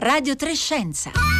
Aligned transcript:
Radio 0.00 0.34
Trescenza. 0.34 1.39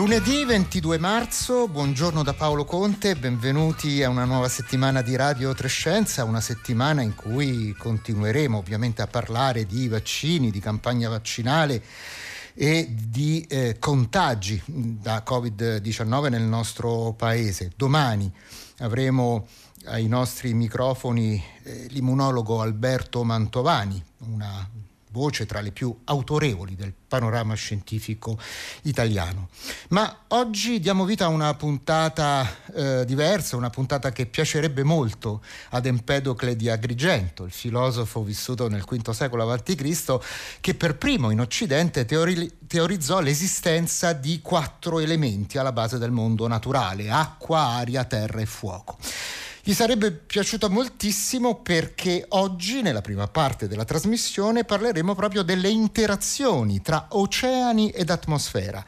Lunedì 0.00 0.46
22 0.46 0.96
marzo, 0.96 1.68
buongiorno 1.68 2.22
da 2.22 2.32
Paolo 2.32 2.64
Conte, 2.64 3.16
benvenuti 3.16 4.02
a 4.02 4.08
una 4.08 4.24
nuova 4.24 4.48
settimana 4.48 5.02
di 5.02 5.14
Radio 5.14 5.52
Trescenza, 5.52 6.24
una 6.24 6.40
settimana 6.40 7.02
in 7.02 7.14
cui 7.14 7.74
continueremo 7.74 8.56
ovviamente 8.56 9.02
a 9.02 9.06
parlare 9.06 9.66
di 9.66 9.88
vaccini, 9.88 10.50
di 10.50 10.58
campagna 10.58 11.10
vaccinale 11.10 11.82
e 12.54 12.88
di 12.90 13.44
eh, 13.46 13.76
contagi 13.78 14.62
da 14.64 15.22
Covid-19 15.22 16.30
nel 16.30 16.44
nostro 16.44 17.12
paese. 17.12 17.70
Domani 17.76 18.32
avremo 18.78 19.48
ai 19.84 20.08
nostri 20.08 20.54
microfoni 20.54 21.44
eh, 21.62 21.88
l'immunologo 21.90 22.62
Alberto 22.62 23.22
Mantovani, 23.22 24.02
una 24.20 24.66
voce 25.10 25.46
tra 25.46 25.60
le 25.60 25.72
più 25.72 25.94
autorevoli 26.04 26.74
del 26.74 26.92
panorama 27.10 27.54
scientifico 27.54 28.38
italiano. 28.82 29.48
Ma 29.88 30.24
oggi 30.28 30.78
diamo 30.78 31.04
vita 31.04 31.24
a 31.24 31.28
una 31.28 31.52
puntata 31.54 32.46
eh, 32.72 33.04
diversa, 33.04 33.56
una 33.56 33.70
puntata 33.70 34.12
che 34.12 34.26
piacerebbe 34.26 34.84
molto 34.84 35.42
ad 35.70 35.86
Empedocle 35.86 36.54
di 36.54 36.68
Agrigento, 36.68 37.44
il 37.44 37.50
filosofo 37.50 38.22
vissuto 38.22 38.68
nel 38.68 38.84
V 38.88 39.10
secolo 39.10 39.50
a.C., 39.50 40.18
che 40.60 40.74
per 40.74 40.96
primo 40.96 41.30
in 41.30 41.40
Occidente 41.40 42.04
teori- 42.04 42.58
teorizzò 42.66 43.20
l'esistenza 43.20 44.12
di 44.12 44.40
quattro 44.40 45.00
elementi 45.00 45.58
alla 45.58 45.72
base 45.72 45.98
del 45.98 46.12
mondo 46.12 46.46
naturale, 46.46 47.10
acqua, 47.10 47.60
aria, 47.60 48.04
terra 48.04 48.40
e 48.40 48.46
fuoco. 48.46 48.96
Gli 49.62 49.74
sarebbe 49.74 50.10
piaciuto 50.10 50.70
moltissimo 50.70 51.56
perché 51.56 52.24
oggi, 52.30 52.80
nella 52.80 53.02
prima 53.02 53.26
parte 53.28 53.68
della 53.68 53.84
trasmissione, 53.84 54.64
parleremo 54.64 55.14
proprio 55.14 55.42
delle 55.42 55.68
interazioni 55.68 56.80
tra 56.80 57.08
oceani 57.10 57.90
ed 57.90 58.08
atmosfera, 58.08 58.82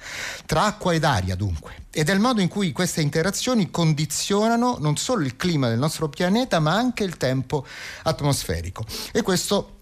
tra 0.46 0.64
acqua 0.64 0.94
ed 0.94 1.04
aria 1.04 1.36
dunque, 1.36 1.74
e 1.90 2.04
del 2.04 2.20
modo 2.20 2.40
in 2.40 2.48
cui 2.48 2.72
queste 2.72 3.02
interazioni 3.02 3.70
condizionano 3.70 4.78
non 4.80 4.96
solo 4.96 5.24
il 5.24 5.36
clima 5.36 5.68
del 5.68 5.78
nostro 5.78 6.08
pianeta, 6.08 6.58
ma 6.58 6.74
anche 6.74 7.04
il 7.04 7.18
tempo 7.18 7.66
atmosferico. 8.04 8.84
E 9.12 9.20
questo 9.20 9.80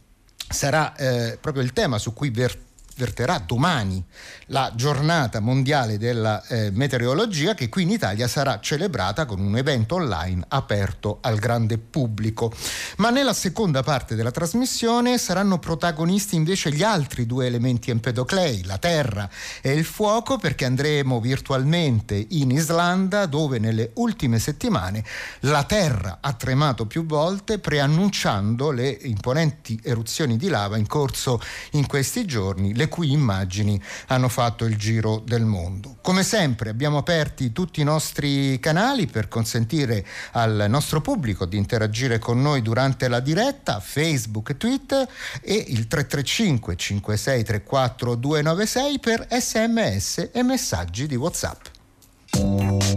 sarà 0.49 0.97
eh, 0.97 1.39
proprio 1.41 1.63
il 1.63 1.73
tema 1.73 1.99
su 1.99 2.13
cui 2.13 2.31
verteremo 2.31 2.69
verterà 3.01 3.39
domani 3.39 4.05
la 4.47 4.73
giornata 4.75 5.41
mondiale 5.41 5.97
della 5.97 6.45
eh, 6.47 6.71
meteorologia 6.71 7.55
che 7.55 7.71
qui 7.71 7.85
in 7.85 7.91
Italia 7.91 8.29
sarà 8.29 8.61
celebrata 8.61 9.25
con 9.25 9.41
un 9.41 9.57
evento 9.57 9.95
online 9.95 10.45
aperto 10.49 11.19
al 11.23 11.39
grande 11.39 11.79
pubblico. 11.79 12.53
Ma 12.99 13.09
nella 13.09 13.33
seconda 13.33 13.83
parte 13.83 14.15
della 14.15 14.31
trasmissione 14.31 15.17
saranno 15.17 15.59
protagonisti 15.59 16.37
invece 16.37 16.73
gli 16.73 16.83
altri 16.83 17.25
due 17.25 17.47
elementi 17.47 17.91
empedoclei, 17.91 18.65
la 18.65 18.77
terra 18.77 19.31
e 19.63 19.73
il 19.73 19.85
fuoco, 19.85 20.37
perché 20.37 20.67
andremo 20.67 21.21
virtualmente 21.21 22.27
in 22.31 22.51
Islanda 22.51 23.25
dove 23.25 23.59
nelle 23.59 23.93
ultime 23.95 24.39
settimane 24.39 25.03
la 25.41 25.65
terra 25.65 26.19
ha 26.21 26.33
tremato 26.35 26.87
più 26.87 27.07
volte 27.07 27.59
preannunciando 27.59 28.71
le 28.71 28.91
imponenti 28.91 29.81
eruzioni 29.83 30.37
di 30.37 30.49
lava 30.49 30.77
in 30.77 30.87
corso 30.87 31.41
in 31.73 31.87
questi 31.87 32.27
giorni, 32.27 32.75
le 32.75 32.89
cui 32.91 33.13
immagini 33.13 33.81
hanno 34.09 34.29
fatto 34.29 34.67
il 34.67 34.77
giro 34.77 35.23
del 35.25 35.47
mondo. 35.47 35.97
Come 36.03 36.23
sempre 36.23 36.69
abbiamo 36.69 36.99
aperti 36.99 37.53
tutti 37.53 37.81
i 37.81 37.85
nostri 37.85 38.61
canali 38.61 39.07
per 39.07 39.29
consentire 39.29 40.05
al 40.33 40.67
nostro 40.69 41.01
pubblico 41.01 41.47
di 41.47 41.57
interagire 41.57 42.19
con 42.19 42.43
noi 42.43 42.61
durante 42.61 43.09
la 43.09 43.21
diretta, 43.21 43.81
Facebook 43.81 44.51
e 44.51 44.57
Twitter 44.59 45.09
e 45.41 45.55
il 45.55 45.87
335 45.87 46.77
5634 46.77 48.15
296 48.17 48.99
per 48.99 49.27
sms 49.31 50.29
e 50.33 50.43
messaggi 50.43 51.07
di 51.07 51.17
WhatsApp. 51.17 52.90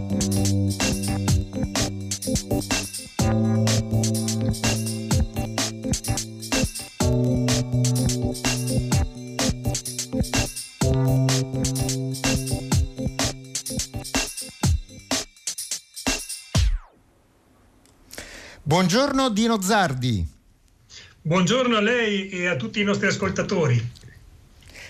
Buongiorno 18.74 19.28
Dino 19.28 19.62
Zardi. 19.62 20.26
Buongiorno 21.22 21.76
a 21.76 21.80
lei 21.80 22.28
e 22.28 22.48
a 22.48 22.56
tutti 22.56 22.80
i 22.80 22.82
nostri 22.82 23.06
ascoltatori. 23.06 23.92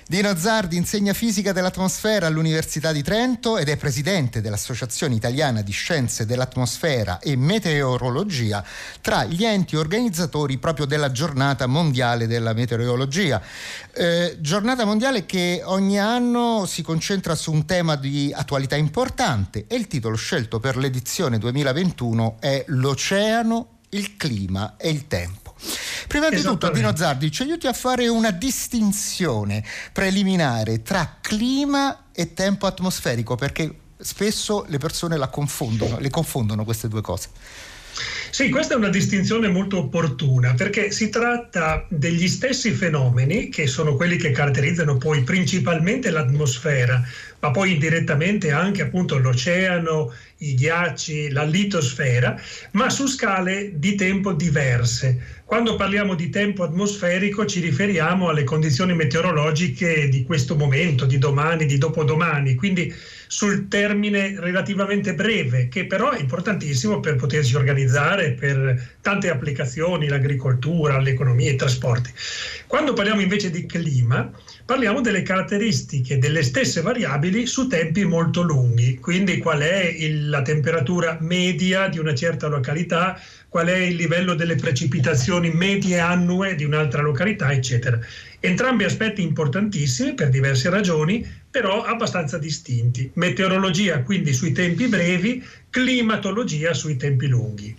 Dino 0.07 0.35
Zardi 0.37 0.77
insegna 0.77 1.13
fisica 1.13 1.53
dell'atmosfera 1.53 2.27
all'Università 2.27 2.93
di 2.93 3.03
Trento 3.03 3.59
ed 3.59 3.69
è 3.69 3.77
presidente 3.77 4.41
dell'Associazione 4.41 5.15
Italiana 5.15 5.61
di 5.61 5.73
Scienze 5.73 6.25
dell'Atmosfera 6.25 7.19
e 7.19 7.37
Meteorologia 7.37 8.65
tra 9.03 9.25
gli 9.25 9.45
enti 9.45 9.77
organizzatori 9.77 10.57
proprio 10.57 10.87
della 10.87 11.13
giornata 11.13 11.67
mondiale 11.67 12.27
della 12.27 12.55
meteorologia. 12.55 13.43
Eh, 13.93 14.39
giornata 14.41 14.87
mondiale 14.87 15.27
che 15.27 15.61
ogni 15.63 15.99
anno 15.99 16.65
si 16.65 16.81
concentra 16.81 17.35
su 17.35 17.53
un 17.53 17.67
tema 17.67 17.97
di 17.97 18.33
attualità 18.35 18.77
importante 18.77 19.67
e 19.69 19.77
il 19.77 19.87
titolo 19.89 20.17
scelto 20.17 20.59
per 20.59 20.79
l'edizione 20.79 21.37
2021 21.37 22.37
è 22.41 22.65
L'oceano, 22.69 23.74
il 23.95 24.17
clima 24.17 24.77
e 24.77 24.91
il 24.91 25.07
tempo. 25.07 25.55
Prima 26.07 26.29
di 26.29 26.41
tutto, 26.41 26.71
Dino 26.71 26.95
Zardi, 26.95 27.31
ci 27.31 27.43
aiuti 27.43 27.67
a 27.67 27.73
fare 27.73 28.09
una 28.09 28.31
distinzione 28.31 29.65
preliminare 29.93 30.83
tra 30.83 31.19
clima 31.21 32.07
e 32.13 32.35
tempo 32.35 32.67
atmosferico, 32.67 33.35
perché 33.35 33.75
spesso 33.99 34.65
le 34.69 34.79
persone 34.79 35.17
la 35.17 35.29
confondono, 35.29 35.99
le 35.99 36.11
confondono 36.11 36.65
queste 36.65 36.89
due 36.89 37.01
cose. 37.01 37.29
Sì, 38.31 38.49
questa 38.49 38.75
è 38.75 38.77
una 38.77 38.89
distinzione 38.89 39.49
molto 39.49 39.79
opportuna 39.79 40.55
perché 40.55 40.91
si 40.91 41.09
tratta 41.09 41.87
degli 41.89 42.27
stessi 42.27 42.73
fenomeni 42.73 43.49
che 43.49 43.69
sono 43.69 43.95
quelli 43.95 44.17
che 44.17 44.33
caratterizzano 44.33 44.97
poi 44.97 45.23
principalmente 45.23 46.11
l'atmosfera, 46.11 47.01
ma 47.45 47.51
poi 47.51 47.73
indirettamente 47.73 48.53
anche 48.53 48.81
appunto 48.81 49.19
l'oceano, 49.19 50.15
i 50.39 50.55
ghiacci, 50.55 51.29
la 51.29 51.43
litosfera, 51.43 52.41
ma 52.71 52.89
su 52.89 53.07
scale 53.07 53.79
di 53.79 53.95
tempo 53.97 54.33
diverse. 54.33 55.43
Quando 55.55 55.77
parliamo 55.77 56.17
di 56.17 56.31
tempo 56.31 56.65
atmosferico 56.65 57.47
ci 57.47 57.61
riferiamo 57.61 58.29
alle 58.29 58.43
condizioni 58.43 58.93
meteorologiche 58.93 60.09
di 60.09 60.25
questo 60.25 60.57
momento, 60.57 61.07
di 61.07 61.17
domani, 61.17 61.65
di 61.65 61.79
dopodomani, 61.79 62.57
quindi 62.57 62.93
sul 63.29 63.69
termine 63.69 64.35
relativamente 64.37 65.15
breve, 65.15 65.69
che 65.69 65.87
però 65.87 66.11
è 66.11 66.19
importantissimo 66.19 66.99
per 66.99 67.15
potersi 67.15 67.55
organizzare 67.55 68.33
per 68.33 68.97
tante 69.01 69.31
applicazioni, 69.31 70.09
l'agricoltura, 70.09 70.99
l'economia, 70.99 71.53
i 71.53 71.57
trasporti. 71.57 72.11
Quando 72.67 72.93
parliamo 72.93 73.21
invece 73.21 73.51
di 73.51 73.65
clima, 73.65 74.29
parliamo 74.65 75.01
delle 75.01 75.23
caratteristiche 75.23 76.19
delle 76.19 76.43
stesse 76.43 76.81
variabili 76.81 77.47
su 77.47 77.69
tempi 77.69 78.05
molto 78.05 78.43
lunghi, 78.43 78.99
quindi 78.99 79.39
qual 79.39 79.61
è 79.61 79.85
il, 79.85 80.29
la 80.29 80.43
temperatura 80.43 81.17
media 81.21 81.87
di 81.87 82.01
una 82.01 82.15
certa 82.15 82.49
località, 82.49 83.21
qual 83.55 83.69
è 83.69 83.77
il 83.77 83.95
livello 83.95 84.35
delle 84.35 84.57
precipitazioni 84.57 85.49
medie 85.49 86.01
annue 86.01 86.57
di 86.57 86.65
un'altra 86.65 87.03
località, 87.03 87.53
eccetera. 87.53 88.01
Entrambi 88.41 88.83
aspetti 88.83 89.23
importantissimi 89.23 90.15
per 90.15 90.31
diverse 90.31 90.71
ragioni, 90.71 91.25
però 91.49 91.85
abbastanza 91.85 92.37
distinti. 92.37 93.09
Meteorologia 93.15 94.03
quindi 94.03 94.33
sui 94.33 94.51
tempi 94.51 94.89
brevi, 94.89 95.41
climatologia 95.71 96.75
sui 96.75 96.97
tempi 96.97 97.29
lunghi. 97.29 97.77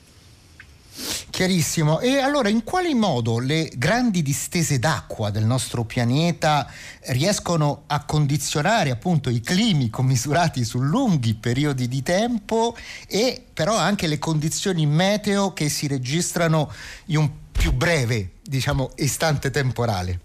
Chiarissimo. 1.29 1.99
E 1.99 2.19
allora 2.19 2.47
in 2.47 2.63
quale 2.63 2.93
modo 2.95 3.39
le 3.39 3.69
grandi 3.75 4.21
distese 4.21 4.79
d'acqua 4.79 5.29
del 5.29 5.43
nostro 5.43 5.83
pianeta 5.83 6.71
riescono 7.07 7.83
a 7.87 8.05
condizionare 8.05 8.91
appunto 8.91 9.29
i 9.29 9.41
climi 9.41 9.89
commisurati 9.89 10.63
su 10.63 10.79
lunghi 10.79 11.33
periodi 11.33 11.89
di 11.89 12.01
tempo 12.01 12.75
e 13.07 13.43
però 13.53 13.75
anche 13.75 14.07
le 14.07 14.19
condizioni 14.19 14.85
meteo 14.85 15.51
che 15.53 15.67
si 15.67 15.87
registrano 15.87 16.71
in 17.05 17.17
un 17.17 17.31
più 17.51 17.73
breve, 17.73 18.33
diciamo, 18.41 18.91
istante 18.95 19.49
temporale? 19.49 20.19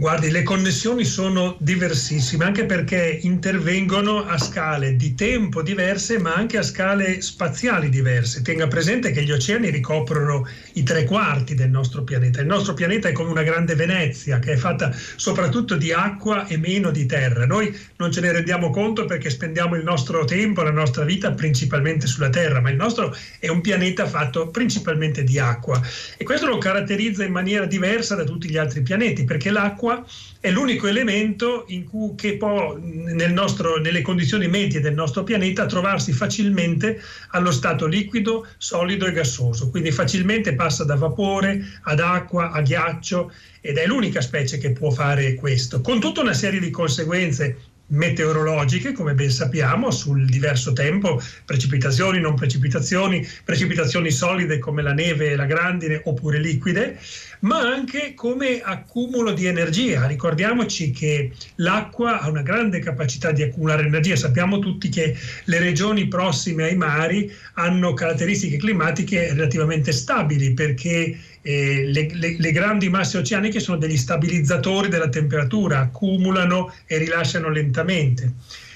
Guardi, 0.00 0.30
le 0.30 0.44
connessioni 0.44 1.04
sono 1.04 1.56
diversissime 1.58 2.44
anche 2.44 2.66
perché 2.66 3.18
intervengono 3.22 4.24
a 4.24 4.38
scale 4.38 4.94
di 4.94 5.16
tempo 5.16 5.60
diverse 5.60 6.20
ma 6.20 6.34
anche 6.34 6.56
a 6.56 6.62
scale 6.62 7.20
spaziali 7.20 7.88
diverse. 7.88 8.42
Tenga 8.42 8.68
presente 8.68 9.10
che 9.10 9.24
gli 9.24 9.32
oceani 9.32 9.70
ricoprono 9.70 10.46
i 10.74 10.84
tre 10.84 11.02
quarti 11.02 11.56
del 11.56 11.70
nostro 11.70 12.04
pianeta. 12.04 12.40
Il 12.40 12.46
nostro 12.46 12.74
pianeta 12.74 13.08
è 13.08 13.12
come 13.12 13.30
una 13.30 13.42
grande 13.42 13.74
Venezia 13.74 14.38
che 14.38 14.52
è 14.52 14.56
fatta 14.56 14.94
soprattutto 15.16 15.74
di 15.74 15.90
acqua 15.90 16.46
e 16.46 16.58
meno 16.58 16.92
di 16.92 17.04
terra. 17.04 17.44
Noi 17.44 17.76
non 17.96 18.12
ce 18.12 18.20
ne 18.20 18.30
rendiamo 18.30 18.70
conto 18.70 19.04
perché 19.04 19.30
spendiamo 19.30 19.74
il 19.74 19.82
nostro 19.82 20.24
tempo, 20.24 20.62
la 20.62 20.70
nostra 20.70 21.04
vita 21.04 21.32
principalmente 21.32 22.06
sulla 22.06 22.30
terra, 22.30 22.60
ma 22.60 22.70
il 22.70 22.76
nostro 22.76 23.12
è 23.40 23.48
un 23.48 23.60
pianeta 23.60 24.06
fatto 24.06 24.46
principalmente 24.50 25.24
di 25.24 25.40
acqua 25.40 25.82
e 26.16 26.22
questo 26.22 26.46
lo 26.46 26.58
caratterizza 26.58 27.24
in 27.24 27.32
maniera 27.32 27.66
diversa 27.66 28.14
da 28.14 28.22
tutti 28.22 28.48
gli 28.48 28.56
altri 28.56 28.82
pianeti 28.82 29.24
perché 29.24 29.50
l'acqua 29.50 29.86
l'acqua 29.88 30.04
è 30.40 30.50
l'unico 30.50 30.86
elemento 30.86 31.64
cui, 31.88 32.14
che 32.14 32.36
può 32.36 32.76
nel 32.76 33.32
nostro, 33.32 33.78
nelle 33.78 34.02
condizioni 34.02 34.46
medie 34.46 34.80
del 34.80 34.94
nostro 34.94 35.24
pianeta 35.24 35.66
trovarsi 35.66 36.12
facilmente 36.12 37.00
allo 37.30 37.50
stato 37.50 37.86
liquido, 37.86 38.46
solido 38.58 39.06
e 39.06 39.12
gassoso, 39.12 39.70
quindi 39.70 39.90
facilmente 39.90 40.54
passa 40.54 40.84
da 40.84 40.94
vapore 40.94 41.80
ad 41.82 42.00
acqua, 42.00 42.50
a 42.50 42.60
ghiaccio 42.60 43.32
ed 43.60 43.78
è 43.78 43.86
l'unica 43.86 44.20
specie 44.20 44.58
che 44.58 44.70
può 44.70 44.90
fare 44.90 45.34
questo, 45.34 45.80
con 45.80 45.98
tutta 45.98 46.20
una 46.20 46.34
serie 46.34 46.60
di 46.60 46.70
conseguenze 46.70 47.67
meteorologiche, 47.88 48.92
come 48.92 49.14
ben 49.14 49.30
sappiamo, 49.30 49.90
sul 49.90 50.26
diverso 50.26 50.72
tempo, 50.72 51.20
precipitazioni, 51.44 52.20
non 52.20 52.34
precipitazioni, 52.34 53.26
precipitazioni 53.44 54.10
solide 54.10 54.58
come 54.58 54.82
la 54.82 54.92
neve 54.92 55.30
e 55.30 55.36
la 55.36 55.46
grandine 55.46 56.00
oppure 56.04 56.38
liquide, 56.38 56.98
ma 57.40 57.60
anche 57.60 58.14
come 58.14 58.60
accumulo 58.60 59.32
di 59.32 59.46
energia. 59.46 60.06
Ricordiamoci 60.06 60.90
che 60.90 61.32
l'acqua 61.56 62.20
ha 62.20 62.28
una 62.28 62.42
grande 62.42 62.80
capacità 62.80 63.32
di 63.32 63.42
accumulare 63.42 63.86
energia. 63.86 64.16
Sappiamo 64.16 64.58
tutti 64.58 64.88
che 64.88 65.16
le 65.44 65.58
regioni 65.58 66.08
prossime 66.08 66.64
ai 66.64 66.76
mari 66.76 67.32
hanno 67.54 67.94
caratteristiche 67.94 68.56
climatiche 68.56 69.32
relativamente 69.32 69.92
stabili 69.92 70.52
perché 70.52 71.16
eh, 71.48 71.86
le, 71.86 72.10
le, 72.12 72.36
le, 72.38 72.52
grandi 72.52 72.90
masse 72.90 73.16
oceaniche 73.16 73.58
sono 73.58 73.78
degli 73.78 73.96
stabilizzatori 73.96 74.90
della 74.90 75.08
temperatura, 75.08 75.78
accumulano 75.78 76.74
e 76.84 76.98
rilasciano 76.98 77.48
lentamente. 77.48 78.34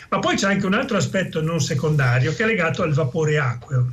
Ma 0.09 0.19
poi 0.21 0.37
c'è 0.37 0.47
anche 0.47 0.65
un 0.65 0.73
altro 0.73 0.97
aspetto 0.97 1.43
non 1.43 1.61
secondario 1.61 2.35
che 2.35 2.45
è 2.45 2.47
legato 2.47 2.83
al 2.83 2.95
vapore 2.95 3.39
acqueo. 3.39 3.93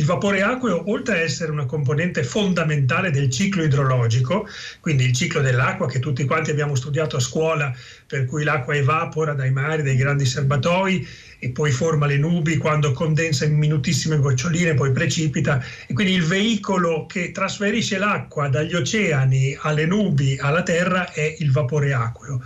Il 0.00 0.06
vapore 0.06 0.40
acqueo, 0.40 0.90
oltre 0.90 1.18
a 1.18 1.20
essere 1.20 1.52
una 1.52 1.66
componente 1.66 2.24
fondamentale 2.24 3.10
del 3.10 3.28
ciclo 3.28 3.62
idrologico, 3.62 4.48
quindi 4.80 5.04
il 5.04 5.12
ciclo 5.12 5.42
dell'acqua 5.42 5.86
che 5.86 5.98
tutti 5.98 6.24
quanti 6.24 6.50
abbiamo 6.50 6.74
studiato 6.74 7.16
a 7.16 7.20
scuola, 7.20 7.70
per 8.06 8.24
cui 8.24 8.42
l'acqua 8.42 8.74
evapora 8.74 9.34
dai 9.34 9.52
mari, 9.52 9.82
dai 9.82 9.96
grandi 9.96 10.24
serbatoi 10.24 11.06
e 11.38 11.50
poi 11.50 11.70
forma 11.70 12.06
le 12.06 12.16
nubi 12.16 12.56
quando 12.56 12.92
condensa 12.92 13.44
in 13.44 13.58
minutissime 13.58 14.16
goccioline, 14.16 14.72
poi 14.72 14.90
precipita 14.90 15.62
e 15.86 15.92
quindi 15.92 16.14
il 16.14 16.24
veicolo 16.24 17.04
che 17.04 17.30
trasferisce 17.30 17.98
l'acqua 17.98 18.48
dagli 18.48 18.74
oceani 18.74 19.54
alle 19.60 19.84
nubi 19.84 20.38
alla 20.40 20.62
terra 20.62 21.12
è 21.12 21.36
il 21.40 21.52
vapore 21.52 21.92
acqueo. 21.92 22.42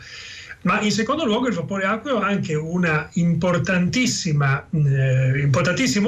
Ma 0.62 0.80
in 0.80 0.90
secondo 0.90 1.24
luogo 1.24 1.46
il 1.46 1.54
vapore 1.54 1.84
acqueo 1.84 2.18
ha 2.18 2.26
anche 2.26 2.56
un 2.56 3.08
importantissimo 3.12 4.64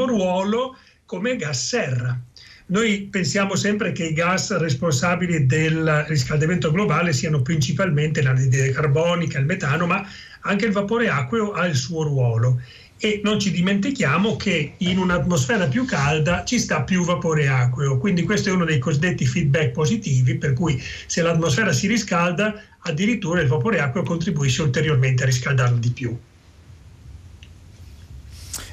ruolo 0.07 0.77
come 1.07 1.37
gas 1.37 1.69
serra. 1.69 2.21
Noi 2.69 3.09
pensiamo 3.11 3.55
sempre 3.55 3.93
che 3.93 4.07
i 4.07 4.13
gas 4.13 4.57
responsabili 4.57 5.47
del 5.47 6.05
riscaldamento 6.09 6.73
globale 6.73 7.13
siano 7.13 7.41
principalmente 7.41 8.23
l'anidride 8.23 8.73
carbonica, 8.73 9.39
il 9.39 9.47
metano, 9.47 9.87
ma 9.87 10.05
anche 10.41 10.67
il 10.67 10.73
vapore 10.73 11.09
acqueo 11.09 11.53
ha 11.53 11.65
il 11.67 11.77
suo 11.77 12.03
ruolo 12.03 12.61
e 12.99 13.21
non 13.23 13.39
ci 13.39 13.51
dimentichiamo 13.51 14.37
che 14.37 14.75
in 14.79 14.99
un'atmosfera 14.99 15.67
più 15.67 15.85
calda 15.85 16.45
ci 16.45 16.59
sta 16.59 16.83
più 16.83 17.05
vapore 17.05 17.47
acqueo, 17.47 17.99
quindi 17.99 18.23
questo 18.25 18.49
è 18.49 18.53
uno 18.53 18.65
dei 18.65 18.79
cosiddetti 18.79 19.27
feedback 19.27 19.73
positivi, 19.73 20.37
per 20.37 20.55
cui 20.55 20.83
se 21.07 21.23
l'atmosfera 21.23 21.73
si 21.73 21.87
riscalda, 21.87 22.61
addirittura 22.81 23.41
il 23.41 23.49
vapore 23.49 23.81
acqueo 23.81 24.03
contribuisce 24.03 24.63
ulteriormente 24.63 25.23
a 25.23 25.27
riscaldarlo 25.27 25.77
di 25.77 25.91
più. 25.91 26.19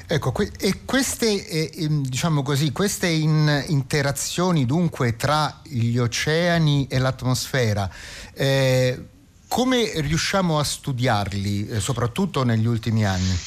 Ecco, 0.06 0.34
e 0.58 0.80
queste, 0.84 1.48
eh, 1.48 1.88
diciamo 1.88 2.42
così, 2.42 2.72
queste 2.72 3.08
in, 3.08 3.64
interazioni 3.68 4.66
dunque 4.66 5.16
tra 5.16 5.60
gli 5.64 5.96
oceani 5.96 6.86
e 6.88 6.98
l'atmosfera, 6.98 7.90
eh, 8.34 9.02
come 9.48 9.92
riusciamo 9.94 10.58
a 10.58 10.64
studiarli, 10.64 11.68
eh, 11.68 11.80
soprattutto 11.80 12.44
negli 12.44 12.66
ultimi 12.66 13.06
anni? 13.06 13.38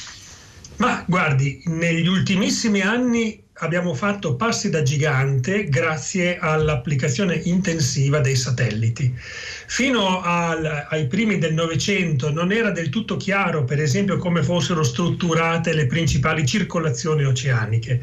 Ma 0.76 1.04
guardi, 1.06 1.62
negli 1.66 2.06
ultimissimi 2.06 2.80
anni 2.80 3.47
abbiamo 3.60 3.94
fatto 3.94 4.36
passi 4.36 4.70
da 4.70 4.82
gigante 4.82 5.68
grazie 5.68 6.38
all'applicazione 6.38 7.34
intensiva 7.44 8.20
dei 8.20 8.36
satelliti. 8.36 9.14
Fino 9.70 10.22
al, 10.22 10.86
ai 10.88 11.06
primi 11.06 11.38
del 11.38 11.54
Novecento 11.54 12.32
non 12.32 12.52
era 12.52 12.70
del 12.70 12.88
tutto 12.88 13.16
chiaro, 13.16 13.64
per 13.64 13.80
esempio, 13.80 14.16
come 14.16 14.42
fossero 14.42 14.82
strutturate 14.82 15.74
le 15.74 15.86
principali 15.86 16.46
circolazioni 16.46 17.24
oceaniche. 17.24 18.00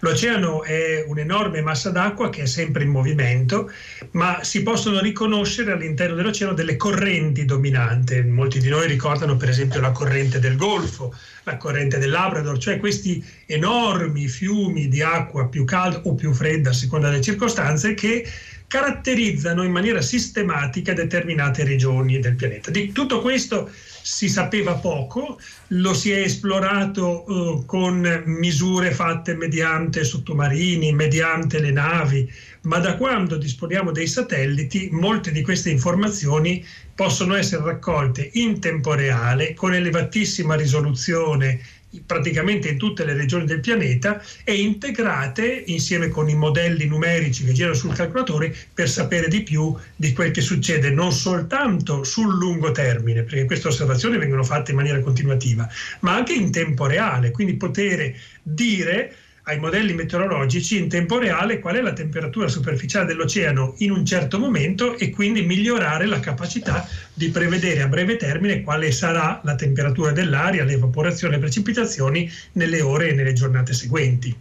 L'oceano 0.00 0.62
è 0.62 1.04
un'enorme 1.06 1.60
massa 1.60 1.90
d'acqua 1.90 2.30
che 2.30 2.42
è 2.42 2.46
sempre 2.46 2.84
in 2.84 2.90
movimento, 2.90 3.70
ma 4.12 4.44
si 4.44 4.62
possono 4.62 5.00
riconoscere 5.00 5.72
all'interno 5.72 6.14
dell'oceano 6.14 6.52
delle 6.52 6.76
correnti 6.76 7.44
dominanti. 7.44 8.22
Molti 8.22 8.60
di 8.60 8.68
noi 8.68 8.86
ricordano, 8.86 9.36
per 9.36 9.48
esempio, 9.48 9.80
la 9.80 9.90
corrente 9.90 10.38
del 10.38 10.56
Golfo, 10.56 11.14
la 11.42 11.56
corrente 11.56 11.98
del 11.98 12.10
Labrador, 12.10 12.58
cioè 12.58 12.78
questi 12.78 13.24
enormi 13.46 14.28
fiumi 14.28 14.86
di 14.88 14.97
acqua 15.02 15.46
più 15.46 15.64
calda 15.64 16.00
o 16.04 16.14
più 16.14 16.32
fredda 16.32 16.70
a 16.70 16.74
seconda 16.74 17.08
delle 17.08 17.22
circostanze 17.22 17.94
che 17.94 18.26
caratterizzano 18.68 19.62
in 19.62 19.72
maniera 19.72 20.02
sistematica 20.02 20.92
determinate 20.92 21.64
regioni 21.64 22.20
del 22.20 22.34
pianeta. 22.34 22.70
Di 22.70 22.92
tutto 22.92 23.22
questo 23.22 23.70
si 23.72 24.28
sapeva 24.28 24.74
poco, 24.74 25.40
lo 25.68 25.94
si 25.94 26.10
è 26.10 26.20
esplorato 26.20 27.24
uh, 27.26 27.64
con 27.64 28.22
misure 28.26 28.90
fatte 28.92 29.34
mediante 29.34 30.04
sottomarini, 30.04 30.92
mediante 30.92 31.60
le 31.60 31.72
navi, 31.72 32.30
ma 32.62 32.78
da 32.78 32.96
quando 32.96 33.38
disponiamo 33.38 33.90
dei 33.90 34.06
satelliti 34.06 34.90
molte 34.92 35.32
di 35.32 35.40
queste 35.40 35.70
informazioni 35.70 36.64
possono 36.94 37.36
essere 37.36 37.64
raccolte 37.64 38.28
in 38.34 38.60
tempo 38.60 38.92
reale 38.92 39.54
con 39.54 39.72
elevatissima 39.72 40.56
risoluzione 40.56 41.60
praticamente 42.04 42.68
in 42.68 42.76
tutte 42.76 43.04
le 43.04 43.14
regioni 43.14 43.46
del 43.46 43.60
pianeta 43.60 44.22
e 44.44 44.56
integrate 44.56 45.64
insieme 45.66 46.08
con 46.08 46.28
i 46.28 46.34
modelli 46.34 46.86
numerici 46.86 47.44
che 47.44 47.52
girano 47.52 47.74
sul 47.74 47.94
calcolatore 47.94 48.54
per 48.74 48.88
sapere 48.88 49.28
di 49.28 49.42
più 49.42 49.74
di 49.96 50.12
quel 50.12 50.30
che 50.30 50.42
succede 50.42 50.90
non 50.90 51.12
soltanto 51.12 52.04
sul 52.04 52.36
lungo 52.36 52.72
termine, 52.72 53.22
perché 53.22 53.46
queste 53.46 53.68
osservazioni 53.68 54.18
vengono 54.18 54.44
fatte 54.44 54.72
in 54.72 54.76
maniera 54.76 55.00
continuativa, 55.00 55.68
ma 56.00 56.14
anche 56.14 56.34
in 56.34 56.50
tempo 56.50 56.86
reale, 56.86 57.30
quindi 57.30 57.54
poter 57.54 58.14
dire 58.42 59.16
ai 59.48 59.58
modelli 59.58 59.94
meteorologici 59.94 60.76
in 60.78 60.88
tempo 60.88 61.18
reale 61.18 61.58
qual 61.58 61.76
è 61.76 61.80
la 61.80 61.94
temperatura 61.94 62.48
superficiale 62.48 63.06
dell'oceano 63.06 63.74
in 63.78 63.90
un 63.90 64.04
certo 64.04 64.38
momento 64.38 64.98
e 64.98 65.08
quindi 65.08 65.42
migliorare 65.42 66.04
la 66.04 66.20
capacità 66.20 66.86
di 67.14 67.30
prevedere 67.30 67.80
a 67.80 67.88
breve 67.88 68.16
termine 68.16 68.62
quale 68.62 68.92
sarà 68.92 69.40
la 69.44 69.54
temperatura 69.54 70.12
dell'aria, 70.12 70.64
l'evaporazione 70.64 71.34
e 71.34 71.36
le 71.36 71.42
precipitazioni 71.42 72.30
nelle 72.52 72.82
ore 72.82 73.08
e 73.08 73.14
nelle 73.14 73.32
giornate 73.32 73.72
seguenti. 73.72 74.36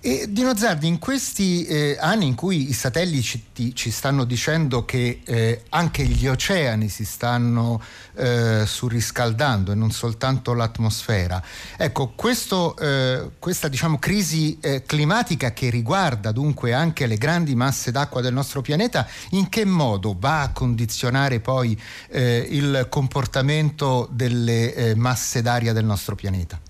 E 0.00 0.26
Dino 0.28 0.56
Zardi, 0.56 0.86
in 0.86 1.00
questi 1.00 1.66
eh, 1.66 1.96
anni 1.98 2.28
in 2.28 2.36
cui 2.36 2.68
i 2.68 2.72
satelliti 2.72 3.74
ci, 3.74 3.90
stanno 3.90 4.22
dicendo 4.22 4.84
che 4.84 5.22
eh, 5.24 5.62
anche 5.70 6.04
gli 6.04 6.28
oceani 6.28 6.88
si 6.88 7.04
stanno 7.04 7.82
eh, 8.14 8.62
surriscaldando 8.64 9.72
e 9.72 9.74
non 9.74 9.90
soltanto 9.90 10.54
l'atmosfera, 10.54 11.42
ecco, 11.76 12.12
questo, 12.14 12.76
eh, 12.76 13.30
questa 13.40 13.66
diciamo, 13.66 13.98
crisi 13.98 14.56
eh, 14.60 14.84
climatica 14.86 15.52
che 15.52 15.68
riguarda 15.68 16.30
dunque 16.30 16.72
anche 16.72 17.08
le 17.08 17.16
grandi 17.16 17.56
masse 17.56 17.90
d'acqua 17.90 18.20
del 18.20 18.32
nostro 18.32 18.60
pianeta, 18.60 19.04
in 19.30 19.48
che 19.48 19.64
modo 19.64 20.14
va 20.16 20.42
a 20.42 20.52
condizionare 20.52 21.40
poi 21.40 21.76
eh, 22.10 22.46
il 22.48 22.86
comportamento 22.88 24.08
delle 24.12 24.94
masse 24.94 25.42
d'aria 25.42 25.72
del 25.72 25.84
nostro 25.84 26.14
pianeta? 26.14 26.60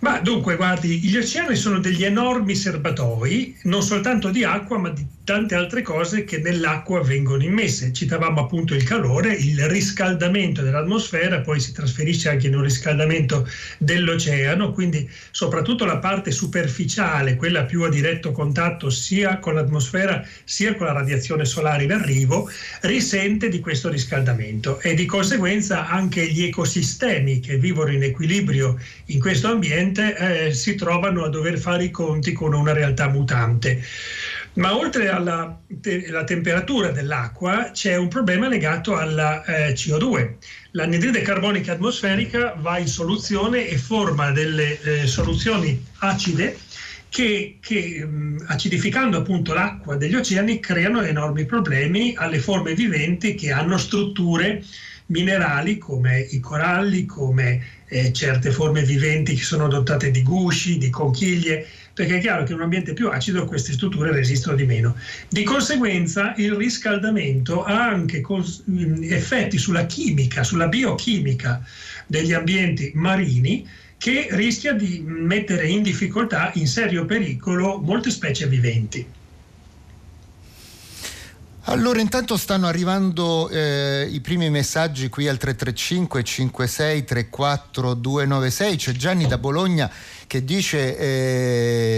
Ma 0.00 0.20
dunque, 0.20 0.54
guardi, 0.54 1.00
gli 1.00 1.16
oceani 1.16 1.56
sono 1.56 1.80
degli 1.80 2.04
enormi 2.04 2.54
serbatoi, 2.54 3.56
non 3.64 3.82
soltanto 3.82 4.30
di 4.30 4.44
acqua, 4.44 4.78
ma 4.78 4.90
di 4.90 5.04
tante 5.24 5.56
altre 5.56 5.82
cose 5.82 6.24
che 6.24 6.38
nell'acqua 6.38 7.02
vengono 7.02 7.42
immesse. 7.42 7.92
Citavamo 7.92 8.40
appunto 8.40 8.74
il 8.74 8.84
calore, 8.84 9.34
il 9.34 9.68
riscaldamento 9.68 10.62
dell'atmosfera, 10.62 11.40
poi 11.40 11.58
si 11.60 11.72
trasferisce 11.72 12.30
anche 12.30 12.46
in 12.46 12.54
un 12.54 12.62
riscaldamento 12.62 13.46
dell'oceano, 13.78 14.72
quindi 14.72 15.06
soprattutto 15.32 15.84
la 15.84 15.98
parte 15.98 16.30
superficiale, 16.30 17.36
quella 17.36 17.64
più 17.64 17.82
a 17.82 17.90
diretto 17.90 18.30
contatto 18.30 18.90
sia 18.90 19.38
con 19.38 19.54
l'atmosfera 19.54 20.24
sia 20.44 20.76
con 20.76 20.86
la 20.86 20.92
radiazione 20.92 21.44
solare 21.44 21.82
in 21.82 21.92
arrivo, 21.92 22.48
risente 22.82 23.48
di 23.48 23.60
questo 23.60 23.90
riscaldamento 23.90 24.80
e 24.80 24.94
di 24.94 25.04
conseguenza 25.06 25.88
anche 25.88 26.26
gli 26.30 26.44
ecosistemi 26.44 27.40
che 27.40 27.58
vivono 27.58 27.92
in 27.92 28.04
equilibrio 28.04 28.78
in 29.06 29.20
questo 29.20 29.48
ambiente 29.48 29.87
eh, 29.96 30.52
si 30.52 30.74
trovano 30.74 31.24
a 31.24 31.28
dover 31.28 31.58
fare 31.58 31.84
i 31.84 31.90
conti 31.90 32.32
con 32.32 32.52
una 32.52 32.72
realtà 32.72 33.08
mutante. 33.08 33.82
Ma 34.54 34.76
oltre 34.76 35.08
alla 35.08 35.60
te- 35.80 36.10
temperatura 36.24 36.90
dell'acqua 36.90 37.70
c'è 37.72 37.96
un 37.96 38.08
problema 38.08 38.48
legato 38.48 38.96
alla 38.96 39.44
eh, 39.44 39.72
CO2. 39.72 40.34
L'anidride 40.72 41.22
carbonica 41.22 41.72
atmosferica 41.72 42.54
va 42.58 42.78
in 42.78 42.88
soluzione 42.88 43.68
e 43.68 43.78
forma 43.78 44.30
delle 44.32 44.80
eh, 44.80 45.06
soluzioni 45.06 45.80
acide 45.98 46.58
che, 47.08 47.58
che 47.60 48.04
mh, 48.04 48.44
acidificando 48.48 49.18
appunto 49.18 49.54
l'acqua 49.54 49.96
degli 49.96 50.14
oceani 50.14 50.60
creano 50.60 51.02
enormi 51.02 51.44
problemi 51.46 52.14
alle 52.16 52.38
forme 52.38 52.74
viventi 52.74 53.34
che 53.34 53.52
hanno 53.52 53.78
strutture 53.78 54.62
minerali 55.08 55.78
come 55.78 56.20
i 56.30 56.40
coralli, 56.40 57.06
come 57.06 57.62
eh, 57.88 58.12
certe 58.12 58.50
forme 58.50 58.82
viventi 58.82 59.34
che 59.34 59.42
sono 59.42 59.68
dotate 59.68 60.10
di 60.10 60.22
gusci, 60.22 60.78
di 60.78 60.90
conchiglie, 60.90 61.66
perché 61.94 62.16
è 62.16 62.20
chiaro 62.20 62.44
che 62.44 62.52
in 62.52 62.58
un 62.58 62.64
ambiente 62.64 62.92
più 62.92 63.08
acido 63.08 63.44
queste 63.44 63.72
strutture 63.72 64.12
resistono 64.12 64.56
di 64.56 64.64
meno. 64.64 64.96
Di 65.28 65.42
conseguenza 65.42 66.34
il 66.36 66.52
riscaldamento 66.52 67.64
ha 67.64 67.88
anche 67.88 68.20
cos- 68.20 68.62
effetti 69.02 69.58
sulla 69.58 69.86
chimica, 69.86 70.42
sulla 70.44 70.68
biochimica 70.68 71.64
degli 72.06 72.32
ambienti 72.32 72.92
marini 72.94 73.66
che 73.96 74.28
rischia 74.30 74.74
di 74.74 75.02
mettere 75.04 75.66
in 75.66 75.82
difficoltà, 75.82 76.52
in 76.54 76.68
serio 76.68 77.04
pericolo, 77.04 77.78
molte 77.78 78.10
specie 78.10 78.46
viventi. 78.46 79.17
Allora 81.68 82.00
intanto 82.00 82.38
stanno 82.38 82.66
arrivando 82.66 83.50
eh, 83.50 84.08
i 84.10 84.20
primi 84.22 84.48
messaggi 84.48 85.10
qui 85.10 85.28
al 85.28 85.36
335 85.36 86.24
56 86.24 87.04
34 87.04 87.92
296, 87.92 88.76
c'è 88.76 88.92
Gianni 88.92 89.26
da 89.26 89.36
Bologna 89.36 89.90
che 90.28 90.44
dice 90.44 90.96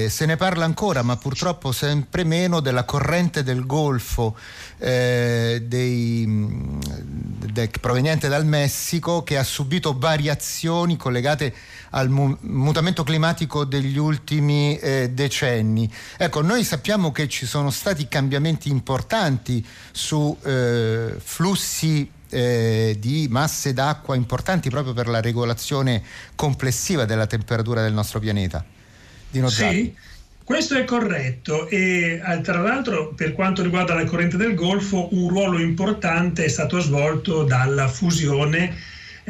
eh, 0.05 0.09
se 0.09 0.25
ne 0.25 0.37
parla 0.37 0.65
ancora 0.65 1.03
ma 1.03 1.17
purtroppo 1.17 1.73
sempre 1.73 2.25
meno 2.25 2.61
della 2.61 2.85
corrente 2.85 3.43
del 3.43 3.67
Golfo 3.67 4.37
eh, 4.79 5.63
dei, 5.67 6.25
de, 6.27 7.71
proveniente 7.81 8.29
dal 8.29 8.47
Messico 8.47 9.25
che 9.25 9.37
ha 9.37 9.43
subito 9.43 9.99
variazioni 9.99 10.97
collegate 10.97 11.53
al 11.91 12.09
mu- 12.09 12.39
mutamento 12.43 13.03
climatico 13.03 13.65
degli 13.65 13.99
ultimi 13.99 14.79
eh, 14.79 15.11
decenni. 15.11 15.93
Ecco, 16.17 16.41
noi 16.41 16.63
sappiamo 16.63 17.11
che 17.11 17.29
ci 17.29 17.47
sono 17.47 17.71
stati 17.71 18.07
cambiamenti 18.07 18.71
importanti 18.71 19.67
su 19.91 20.37
eh, 20.45 21.17
flussi 21.19 22.19
eh, 22.31 22.97
di 22.99 23.27
masse 23.31 23.73
d'acqua 23.73 24.17
importanti 24.17 24.71
proprio 24.71 24.93
per 24.93 25.09
la 25.09 25.21
regolazione 25.21 26.03
complessiva 26.35 27.05
della 27.05 27.27
temperatura 27.27 27.83
del 27.83 27.93
nostro 27.93 28.19
pianeta. 28.19 28.65
Dino 29.31 29.49
sì, 29.49 29.95
questo 30.43 30.75
è 30.75 30.85
corretto 30.85 31.69
e 31.69 32.21
eh, 32.25 32.41
tra 32.41 32.61
l'altro 32.61 33.13
per 33.15 33.35
quanto 33.35 33.63
riguarda 33.63 33.95
la 33.95 34.05
corrente 34.05 34.37
del 34.37 34.55
Golfo 34.55 35.09
un 35.15 35.29
ruolo 35.29 35.61
importante 35.61 36.45
è 36.45 36.49
stato 36.49 36.81
svolto 36.81 37.45
dalla 37.45 37.87
fusione 37.87 38.77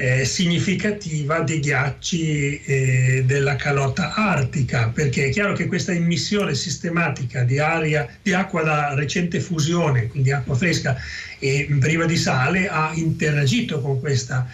eh, 0.01 0.25
significativa 0.25 1.41
dei 1.41 1.61
ghiacci 1.61 2.63
eh, 2.63 3.25
della 3.27 3.57
calotta 3.57 4.15
artica, 4.15 4.89
perché 4.89 5.27
è 5.27 5.31
chiaro 5.31 5.53
che 5.53 5.67
questa 5.67 5.93
emissione 5.93 6.55
sistematica 6.55 7.43
di, 7.43 7.59
aria, 7.59 8.09
di 8.23 8.33
acqua 8.33 8.63
da 8.63 8.95
recente 8.95 9.41
fusione, 9.41 10.07
quindi 10.07 10.33
acqua 10.33 10.55
fresca 10.55 10.97
e 11.41 11.67
priva 11.81 12.05
di 12.05 12.17
sale, 12.17 12.69
ha 12.69 12.93
interagito 12.95 13.81
con 13.81 13.99
questa 13.99 14.47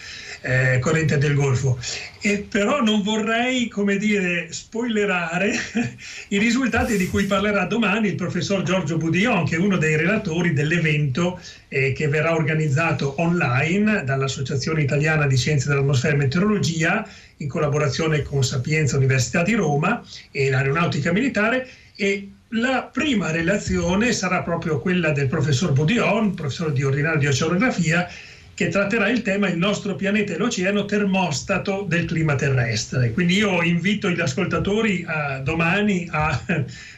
eh, 0.46 0.78
corrente 0.78 1.18
del 1.18 1.34
Golfo. 1.34 1.78
E 2.20 2.46
però 2.48 2.80
non 2.80 3.02
vorrei, 3.02 3.68
come 3.68 3.96
dire, 3.96 4.46
spoilerare 4.50 5.52
i 6.28 6.38
risultati 6.38 6.96
di 6.96 7.08
cui 7.08 7.24
parlerà 7.24 7.64
domani 7.64 8.08
il 8.08 8.14
professor 8.14 8.62
Giorgio 8.62 8.96
Budillon, 8.96 9.44
che 9.44 9.56
è 9.56 9.58
uno 9.58 9.76
dei 9.76 9.96
relatori 9.96 10.52
dell'evento 10.52 11.40
eh, 11.68 11.92
che 11.92 12.08
verrà 12.08 12.34
organizzato 12.34 13.20
online 13.20 14.04
dall'Associazione 14.04 14.82
Italiana 14.82 15.26
di 15.26 15.36
Scienze 15.36 15.68
dell'Atmosfera 15.68 16.14
e 16.14 16.18
Meteorologia 16.18 17.06
in 17.38 17.48
collaborazione 17.48 18.22
con 18.22 18.44
Sapienza 18.44 18.96
Università 18.96 19.42
di 19.42 19.54
Roma 19.54 20.02
e 20.30 20.48
l'Aeronautica 20.48 21.12
Militare 21.12 21.68
e 21.96 22.30
la 22.50 22.88
prima 22.92 23.30
relazione 23.30 24.12
sarà 24.12 24.42
proprio 24.42 24.78
quella 24.78 25.10
del 25.10 25.26
professor 25.26 25.72
Budillon, 25.72 26.34
professore 26.34 26.72
di 26.72 26.84
ordinario 26.84 27.18
di 27.18 27.26
oceanografia, 27.26 28.08
che 28.54 28.68
tratterà 28.68 29.10
il 29.10 29.20
tema 29.20 29.48
Il 29.48 29.58
nostro 29.58 29.96
pianeta 29.96 30.32
e 30.32 30.38
l'oceano 30.38 30.86
termostato 30.86 31.84
del 31.86 32.06
clima 32.06 32.36
terrestre. 32.36 33.12
Quindi 33.12 33.34
io 33.34 33.62
invito 33.62 34.08
gli 34.10 34.20
ascoltatori 34.20 35.04
a, 35.06 35.40
domani 35.40 36.08
a 36.10 36.42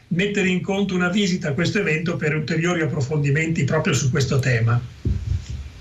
mettere 0.09 0.49
in 0.49 0.61
conto 0.63 0.95
una 0.95 1.09
visita 1.09 1.49
a 1.49 1.53
questo 1.55 1.81
evento 1.81 2.17
per 2.17 2.37
ulteriori 2.37 2.83
approfondimenti 2.83 3.65
proprio 3.65 3.95
su 3.95 4.11
questo 4.11 4.39
tema. 4.39 4.81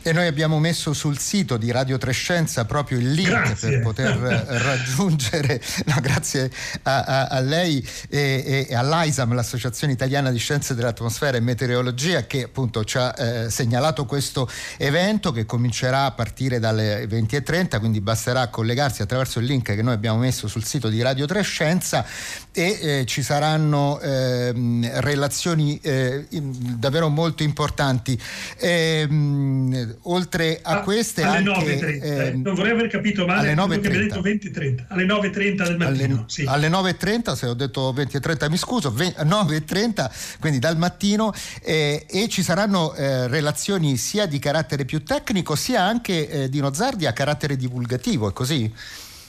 E 0.07 0.13
noi 0.13 0.25
abbiamo 0.27 0.57
messo 0.57 0.93
sul 0.93 1.17
sito 1.17 1.57
di 1.57 1.69
Radio 1.69 1.97
Trescenza 1.97 2.63
proprio 2.63 2.97
il 2.97 3.11
link 3.11 3.27
grazie. 3.27 3.71
per 3.71 3.81
poter 3.81 4.15
raggiungere, 4.63 5.61
no, 5.83 5.95
grazie 5.99 6.49
a, 6.83 7.03
a, 7.03 7.25
a 7.25 7.39
lei 7.41 7.85
e, 8.07 8.67
e, 8.69 8.73
all'AISAM, 8.73 9.33
l'Associazione 9.33 9.91
Italiana 9.91 10.31
di 10.31 10.37
Scienze 10.37 10.75
dell'Atmosfera 10.75 11.35
e 11.35 11.41
Meteorologia, 11.41 12.25
che 12.25 12.43
appunto 12.43 12.85
ci 12.85 12.97
ha 12.97 13.13
eh, 13.17 13.49
segnalato 13.49 14.05
questo 14.05 14.49
evento 14.77 15.33
che 15.33 15.45
comincerà 15.45 16.05
a 16.05 16.11
partire 16.11 16.59
dalle 16.59 17.05
20.30, 17.05 17.77
quindi 17.79 17.99
basterà 17.99 18.47
collegarsi 18.47 19.01
attraverso 19.01 19.39
il 19.39 19.45
link 19.45 19.75
che 19.75 19.81
noi 19.81 19.93
abbiamo 19.93 20.19
messo 20.19 20.47
sul 20.47 20.63
sito 20.63 20.87
di 20.87 21.01
Radio 21.01 21.25
Trescenza 21.25 22.05
e 22.53 22.79
eh, 22.81 23.05
ci 23.05 23.21
saranno 23.21 23.99
eh, 23.99 24.53
relazioni 25.01 25.77
eh, 25.81 26.27
davvero 26.31 27.09
molto 27.09 27.43
importanti. 27.43 28.17
Eh, 28.57 29.95
oltre 30.04 30.60
a 30.62 30.80
ah, 30.80 30.82
queste 30.82 31.24
alle 31.24 31.38
anche, 31.38 31.80
9.30 31.80 32.04
eh, 32.04 32.32
non 32.32 32.54
vorrei 32.56 32.72
aver 32.72 32.88
capito 32.88 33.25
male 33.25 33.51
alle 33.51 33.62
9.30 33.62 33.80
detto 33.80 34.22
20.30 34.22 34.86
alle 34.88 35.06
9.30 35.06 35.63
del 35.63 35.77
mattino 35.77 36.16
alle, 36.16 36.24
sì. 36.27 36.46
alle 36.46 36.70
9.30 36.70 37.34
se 37.34 37.48
ho 37.48 37.54
detto 37.54 37.94
20.30 37.94 38.50
mi 38.50 38.58
scuso 38.58 38.92
9.30 38.92 40.38
quindi 40.39 40.60
dal 40.60 40.77
mattino 40.77 41.34
eh, 41.62 42.06
e 42.10 42.27
ci 42.30 42.44
saranno 42.44 42.94
eh, 42.94 43.27
relazioni 43.27 43.98
sia 43.98 44.25
di 44.25 44.39
carattere 44.39 44.86
più 44.86 45.04
tecnico 45.04 45.56
sia 45.56 45.84
anche 45.84 46.30
eh, 46.30 46.50
di 46.50 46.60
Nozardi 46.60 47.06
a 47.06 47.13
carattere 47.13 47.56
divulgativo 47.56 48.30
è 48.30 48.34
così? 48.34 48.72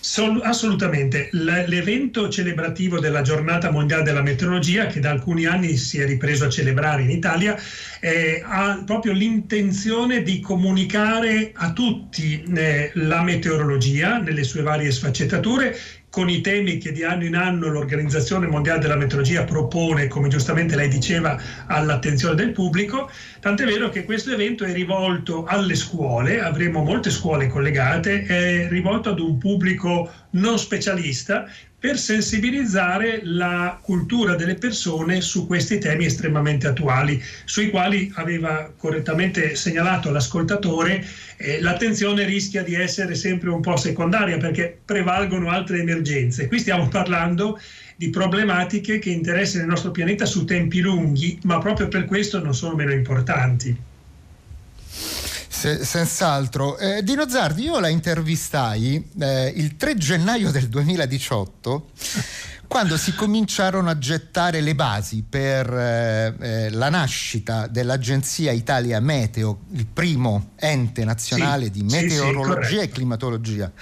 Sol- 0.09 0.41
assolutamente. 0.43 1.29
L'evento 1.33 2.31
celebrativo 2.31 2.99
della 2.99 3.21
giornata 3.21 3.71
mondiale 3.71 4.05
della 4.05 4.23
meteorologia, 4.23 4.87
che 4.87 5.00
da 5.00 5.11
alcuni 5.11 5.45
anni 5.45 5.77
si 5.77 5.99
è 5.99 6.07
ripreso 6.07 6.47
a 6.47 6.49
celebrare 6.49 7.03
in 7.03 7.11
Italia, 7.11 7.55
eh, 8.00 8.43
ha 8.43 8.83
proprio 8.87 9.12
l'intenzione 9.12 10.23
di 10.23 10.41
comunicare 10.41 11.53
a 11.55 11.75
tutti 11.75 12.43
eh, 12.43 12.91
la 12.95 13.23
meteorologia 13.23 14.17
nelle 14.17 14.45
sue 14.45 14.62
varie 14.62 14.91
sfaccettature 14.91 15.77
con 16.19 16.29
i 16.29 16.41
temi 16.41 16.79
che 16.79 16.91
di 16.91 17.05
anno 17.05 17.27
in 17.27 17.37
anno 17.37 17.69
l'Organizzazione 17.69 18.49
Mondiale 18.49 18.81
della 18.81 18.97
Meteorologia 18.97 19.45
propone, 19.45 20.09
come 20.09 20.27
giustamente 20.27 20.75
lei 20.75 20.89
diceva, 20.89 21.41
all'attenzione 21.67 22.35
del 22.35 22.51
pubblico, 22.51 23.09
tant'è 23.39 23.65
vero 23.65 23.89
che 23.89 24.03
questo 24.03 24.33
evento 24.33 24.65
è 24.65 24.73
rivolto 24.73 25.45
alle 25.45 25.77
scuole, 25.77 26.41
avremo 26.41 26.83
molte 26.83 27.11
scuole 27.11 27.47
collegate, 27.47 28.25
è 28.25 28.67
rivolto 28.69 29.11
ad 29.11 29.21
un 29.21 29.39
pubblico 29.39 30.11
non 30.30 30.58
specialista, 30.58 31.49
per 31.80 31.97
sensibilizzare 31.97 33.20
la 33.23 33.78
cultura 33.80 34.35
delle 34.35 34.56
persone 34.56 35.20
su 35.20 35.47
questi 35.47 35.78
temi 35.78 36.06
estremamente 36.06 36.66
attuali, 36.66 37.23
sui 37.44 37.70
quali 37.70 38.11
aveva 38.16 38.73
correttamente 38.76 39.54
segnalato 39.54 40.11
l'ascoltatore, 40.11 41.06
eh, 41.37 41.61
l'attenzione 41.61 42.25
rischia 42.25 42.64
di 42.64 42.75
essere 42.75 43.14
sempre 43.14 43.50
un 43.50 43.61
po' 43.61 43.76
secondaria 43.76 44.38
perché 44.38 44.76
prevalgono 44.85 45.50
altre 45.50 45.78
emergenze. 45.78 46.49
Qui 46.49 46.58
stiamo 46.58 46.88
parlando 46.88 47.61
di 47.94 48.11
problematiche 48.11 48.99
che 48.99 49.11
interessano 49.11 49.62
il 49.62 49.70
nostro 49.70 49.92
pianeta 49.92 50.25
su 50.25 50.44
tempi 50.44 50.80
lunghi, 50.80 51.38
ma 51.44 51.58
proprio 51.58 51.87
per 51.87 52.06
questo 52.06 52.42
non 52.42 52.54
sono 52.56 52.75
meno 52.75 52.92
importanti. 52.92 53.76
Se, 55.59 55.85
senz'altro. 55.85 56.79
Eh, 56.79 57.03
Dino 57.03 57.29
Zardi, 57.29 57.65
io 57.65 57.81
la 57.81 57.88
intervistai 57.88 59.11
eh, 59.19 59.53
il 59.57 59.77
3 59.77 59.97
gennaio 59.97 60.53
del 60.53 60.69
2018 60.69 61.91
quando 62.69 62.97
si 62.97 63.12
cominciarono 63.12 63.91
a 63.91 63.99
gettare 63.99 64.61
le 64.61 64.77
basi 64.77 65.25
per 65.29 65.69
eh, 65.69 66.35
eh, 66.38 66.71
la 66.71 66.91
nascita 66.91 67.67
dell'Agenzia 67.67 68.53
Italia 68.53 69.00
Meteo, 69.00 69.62
il 69.73 69.87
primo 69.87 70.50
ente 70.55 71.05
nazionale 71.05 71.65
sì, 71.65 71.71
di 71.73 71.83
meteorologia 71.83 72.65
sì, 72.65 72.75
sì, 72.75 72.79
e 72.79 72.88
climatologia. 72.91 73.73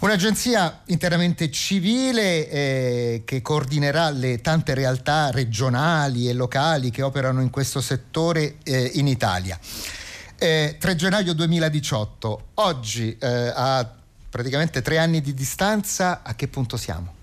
Un'agenzia 0.00 0.80
interamente 0.86 1.52
civile 1.52 2.50
eh, 2.50 3.22
che 3.24 3.42
coordinerà 3.42 4.10
le 4.10 4.40
tante 4.40 4.74
realtà 4.74 5.30
regionali 5.30 6.28
e 6.28 6.32
locali 6.32 6.90
che 6.90 7.02
operano 7.02 7.42
in 7.42 7.50
questo 7.50 7.80
settore 7.80 8.56
eh, 8.64 8.90
in 8.94 9.06
Italia. 9.06 9.56
3 10.36 10.76
eh, 10.78 10.94
gennaio 10.94 11.32
2018, 11.32 12.48
oggi 12.54 13.16
eh, 13.18 13.52
a 13.54 13.90
praticamente 14.28 14.82
tre 14.82 14.98
anni 14.98 15.20
di 15.20 15.32
distanza, 15.32 16.22
a 16.22 16.34
che 16.34 16.48
punto 16.48 16.76
siamo? 16.76 17.14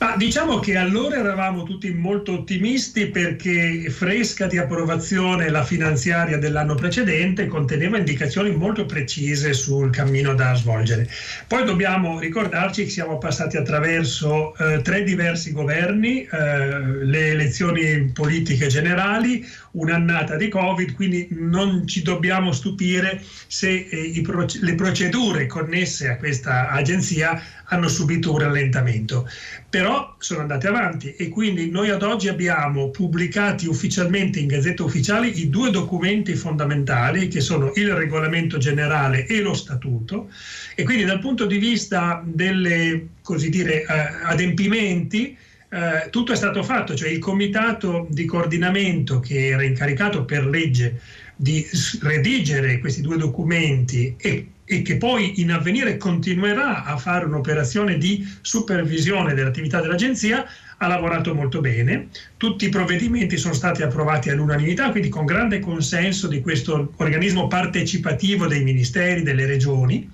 Ah, 0.00 0.14
diciamo 0.16 0.60
che 0.60 0.76
allora 0.76 1.16
eravamo 1.16 1.64
tutti 1.64 1.92
molto 1.92 2.34
ottimisti 2.34 3.08
perché 3.08 3.90
fresca 3.90 4.46
di 4.46 4.56
approvazione 4.56 5.50
la 5.50 5.64
finanziaria 5.64 6.38
dell'anno 6.38 6.76
precedente 6.76 7.48
conteneva 7.48 7.98
indicazioni 7.98 8.54
molto 8.54 8.86
precise 8.86 9.52
sul 9.52 9.90
cammino 9.90 10.34
da 10.34 10.54
svolgere. 10.54 11.08
Poi 11.48 11.64
dobbiamo 11.64 12.20
ricordarci 12.20 12.84
che 12.84 12.90
siamo 12.90 13.18
passati 13.18 13.56
attraverso 13.56 14.56
eh, 14.56 14.82
tre 14.82 15.02
diversi 15.02 15.50
governi, 15.50 16.22
eh, 16.22 17.04
le 17.04 17.30
elezioni 17.30 18.12
politiche 18.14 18.68
generali, 18.68 19.44
un'annata 19.72 20.36
di 20.36 20.48
Covid, 20.48 20.94
quindi 20.94 21.26
non 21.32 21.88
ci 21.88 22.02
dobbiamo 22.02 22.52
stupire 22.52 23.20
se 23.48 23.88
eh, 23.90 24.20
proce- 24.22 24.60
le 24.62 24.76
procedure 24.76 25.46
connesse 25.46 26.08
a 26.08 26.16
questa 26.16 26.70
agenzia 26.70 27.42
hanno 27.70 27.88
subito 27.88 28.32
un 28.32 28.38
rallentamento. 28.38 29.28
Però 29.70 30.14
sono 30.18 30.40
andate 30.40 30.66
avanti 30.66 31.14
e 31.14 31.28
quindi 31.28 31.68
noi 31.68 31.90
ad 31.90 32.02
oggi 32.02 32.28
abbiamo 32.28 32.88
pubblicati 32.88 33.66
ufficialmente 33.66 34.38
in 34.38 34.46
Gazzetta 34.46 34.82
Ufficiale 34.82 35.26
i 35.26 35.50
due 35.50 35.70
documenti 35.70 36.34
fondamentali 36.34 37.28
che 37.28 37.40
sono 37.40 37.72
il 37.74 37.92
regolamento 37.92 38.56
generale 38.56 39.26
e 39.26 39.40
lo 39.42 39.52
statuto. 39.52 40.30
E 40.74 40.84
quindi 40.84 41.04
dal 41.04 41.18
punto 41.18 41.44
di 41.44 41.58
vista 41.58 42.22
delle 42.24 43.08
così 43.20 43.50
dire, 43.50 43.82
eh, 43.82 43.86
adempimenti 44.24 45.36
eh, 45.70 46.08
tutto 46.08 46.32
è 46.32 46.36
stato 46.36 46.62
fatto, 46.62 46.94
cioè 46.94 47.10
il 47.10 47.18
comitato 47.18 48.06
di 48.08 48.24
coordinamento 48.24 49.20
che 49.20 49.48
era 49.48 49.62
incaricato 49.62 50.24
per 50.24 50.46
legge 50.46 51.00
di 51.36 51.64
redigere 52.00 52.78
questi 52.78 53.02
due 53.02 53.18
documenti 53.18 54.14
e, 54.16 54.46
e, 54.68 54.82
che 54.82 54.96
poi 54.98 55.40
in 55.40 55.50
avvenire 55.50 55.96
continuerà 55.96 56.84
a 56.84 56.98
fare 56.98 57.24
un'operazione 57.24 57.96
di 57.96 58.28
supervisione 58.42 59.32
dell'attività 59.32 59.80
dell'agenzia, 59.80 60.44
ha 60.76 60.86
lavorato 60.86 61.34
molto 61.34 61.60
bene. 61.60 62.08
Tutti 62.36 62.66
i 62.66 62.68
provvedimenti 62.68 63.36
sono 63.36 63.54
stati 63.54 63.82
approvati 63.82 64.28
all'unanimità, 64.30 64.90
quindi 64.90 65.08
con 65.08 65.24
grande 65.24 65.58
consenso 65.58 66.28
di 66.28 66.40
questo 66.40 66.92
organismo 66.96 67.48
partecipativo 67.48 68.46
dei 68.46 68.62
ministeri, 68.62 69.22
delle 69.22 69.46
regioni. 69.46 70.08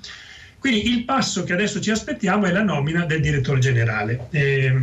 Quindi 0.59 0.89
il 0.89 1.05
passo 1.05 1.45
che 1.45 1.53
adesso 1.53 1.81
ci 1.81 1.91
aspettiamo 1.91 2.47
è 2.47 2.53
la 2.53 2.63
nomina 2.63 3.05
del 3.05 3.21
direttore 3.21 3.59
generale. 3.59 4.29
Eh, 4.31 4.75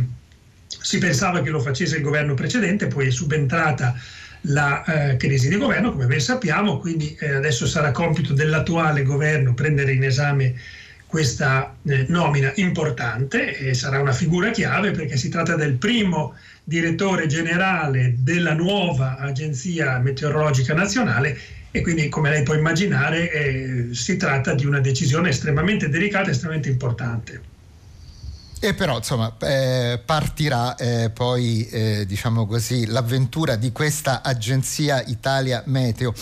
si 0.66 0.98
pensava 0.98 1.42
che 1.42 1.50
lo 1.50 1.60
facesse 1.60 1.96
il 1.96 2.02
governo 2.02 2.34
precedente, 2.34 2.86
poi 2.86 3.08
è 3.08 3.10
subentrata 3.10 3.94
la 4.42 4.84
eh, 4.84 5.16
crisi 5.16 5.48
di 5.48 5.56
governo, 5.56 5.92
come 5.92 6.06
ben 6.06 6.20
sappiamo, 6.20 6.78
quindi 6.78 7.16
eh, 7.20 7.34
adesso 7.34 7.66
sarà 7.66 7.90
compito 7.92 8.32
dell'attuale 8.32 9.02
governo 9.02 9.54
prendere 9.54 9.92
in 9.92 10.04
esame 10.04 10.54
questa 11.06 11.76
eh, 11.84 12.06
nomina 12.08 12.52
importante 12.56 13.56
e 13.56 13.74
sarà 13.74 14.00
una 14.00 14.12
figura 14.12 14.50
chiave 14.50 14.92
perché 14.92 15.16
si 15.16 15.28
tratta 15.28 15.56
del 15.56 15.74
primo 15.74 16.34
direttore 16.64 17.26
generale 17.26 18.14
della 18.18 18.54
nuova 18.54 19.18
Agenzia 19.18 19.98
Meteorologica 19.98 20.72
Nazionale 20.72 21.38
e 21.70 21.82
quindi 21.82 22.08
come 22.08 22.30
lei 22.30 22.42
può 22.42 22.54
immaginare 22.54 23.30
eh, 23.30 23.88
si 23.92 24.16
tratta 24.16 24.54
di 24.54 24.64
una 24.64 24.80
decisione 24.80 25.28
estremamente 25.28 25.88
delicata 25.88 26.28
e 26.28 26.32
estremamente 26.32 26.70
importante. 26.70 27.51
E 28.64 28.74
però 28.74 28.98
insomma 28.98 29.34
eh, 29.40 30.00
partirà 30.04 30.76
eh, 30.76 31.10
poi 31.10 31.66
eh, 31.68 32.06
diciamo 32.06 32.46
così 32.46 32.86
l'avventura 32.86 33.56
di 33.56 33.72
questa 33.72 34.22
agenzia 34.22 35.02
Italia 35.02 35.64
Meteo. 35.66 36.14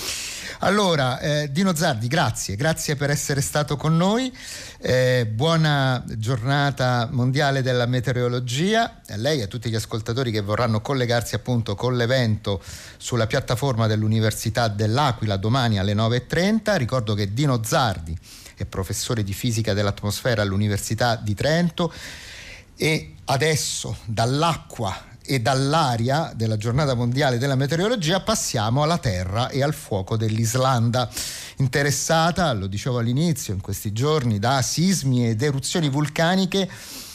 Allora, 0.61 1.21
eh, 1.21 1.53
Dino 1.53 1.75
Zardi, 1.75 2.09
grazie, 2.09 2.57
grazie 2.57 2.97
per 2.97 3.11
essere 3.11 3.43
stato 3.43 3.77
con 3.77 3.95
noi. 3.95 4.35
Eh, 4.79 5.29
buona 5.31 6.03
giornata 6.17 7.11
mondiale 7.13 7.61
della 7.61 7.85
meteorologia 7.85 9.03
a 9.07 9.17
lei 9.17 9.41
e 9.41 9.43
a 9.43 9.47
tutti 9.47 9.69
gli 9.69 9.75
ascoltatori 9.75 10.31
che 10.31 10.41
vorranno 10.41 10.81
collegarsi 10.81 11.35
appunto 11.35 11.75
con 11.75 11.95
l'evento 11.95 12.63
sulla 12.97 13.27
piattaforma 13.27 13.87
dell'Università 13.87 14.69
dell'Aquila 14.69 15.37
domani 15.37 15.79
alle 15.79 15.93
9.30. 15.93 16.79
Ricordo 16.79 17.13
che 17.13 17.35
Dino 17.35 17.63
Zardi 17.63 18.17
è 18.65 18.67
professore 18.67 19.23
di 19.23 19.33
fisica 19.33 19.75
dell'atmosfera 19.75 20.43
all'Università 20.43 21.17
di 21.17 21.35
Trento 21.35 21.93
e 22.77 23.15
adesso 23.27 23.97
dall'acqua 24.05 25.09
e 25.23 25.41
dall'aria 25.41 26.33
della 26.35 26.57
giornata 26.57 26.95
mondiale 26.95 27.39
della 27.39 27.55
meteorologia 27.55 28.21
passiamo 28.21 28.83
alla 28.83 28.99
terra 28.99 29.49
e 29.49 29.63
al 29.63 29.75
fuoco 29.75 30.17
dell'Islanda. 30.17 31.09
Interessata, 31.57 32.53
lo 32.53 32.67
dicevo 32.67 32.99
all'inizio, 32.99 33.55
in 33.55 33.61
questi 33.61 33.93
giorni 33.93 34.39
da 34.39 34.61
sismi 34.63 35.29
ed 35.29 35.43
eruzioni 35.43 35.89
vulcaniche 35.89 36.69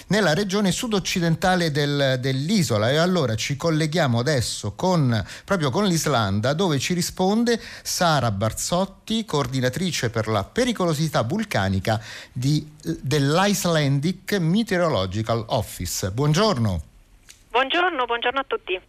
nella 0.07 0.33
regione 0.33 0.71
sudoccidentale 0.71 1.71
del, 1.71 2.17
dell'isola 2.19 2.91
e 2.91 2.97
allora 2.97 3.35
ci 3.35 3.55
colleghiamo 3.55 4.19
adesso 4.19 4.73
con, 4.73 5.23
proprio 5.43 5.69
con 5.69 5.85
l'Islanda 5.85 6.53
dove 6.53 6.79
ci 6.79 6.93
risponde 6.93 7.59
Sara 7.81 8.31
Barzotti, 8.31 9.25
coordinatrice 9.25 10.09
per 10.09 10.27
la 10.27 10.43
pericolosità 10.43 11.23
vulcanica 11.23 12.01
di, 12.31 12.67
dell'Icelandic 12.81 14.33
Meteorological 14.33 15.45
Office. 15.47 16.11
Buongiorno. 16.11 16.81
Buongiorno, 17.49 18.05
buongiorno 18.05 18.39
a 18.39 18.45
tutti. 18.45 18.79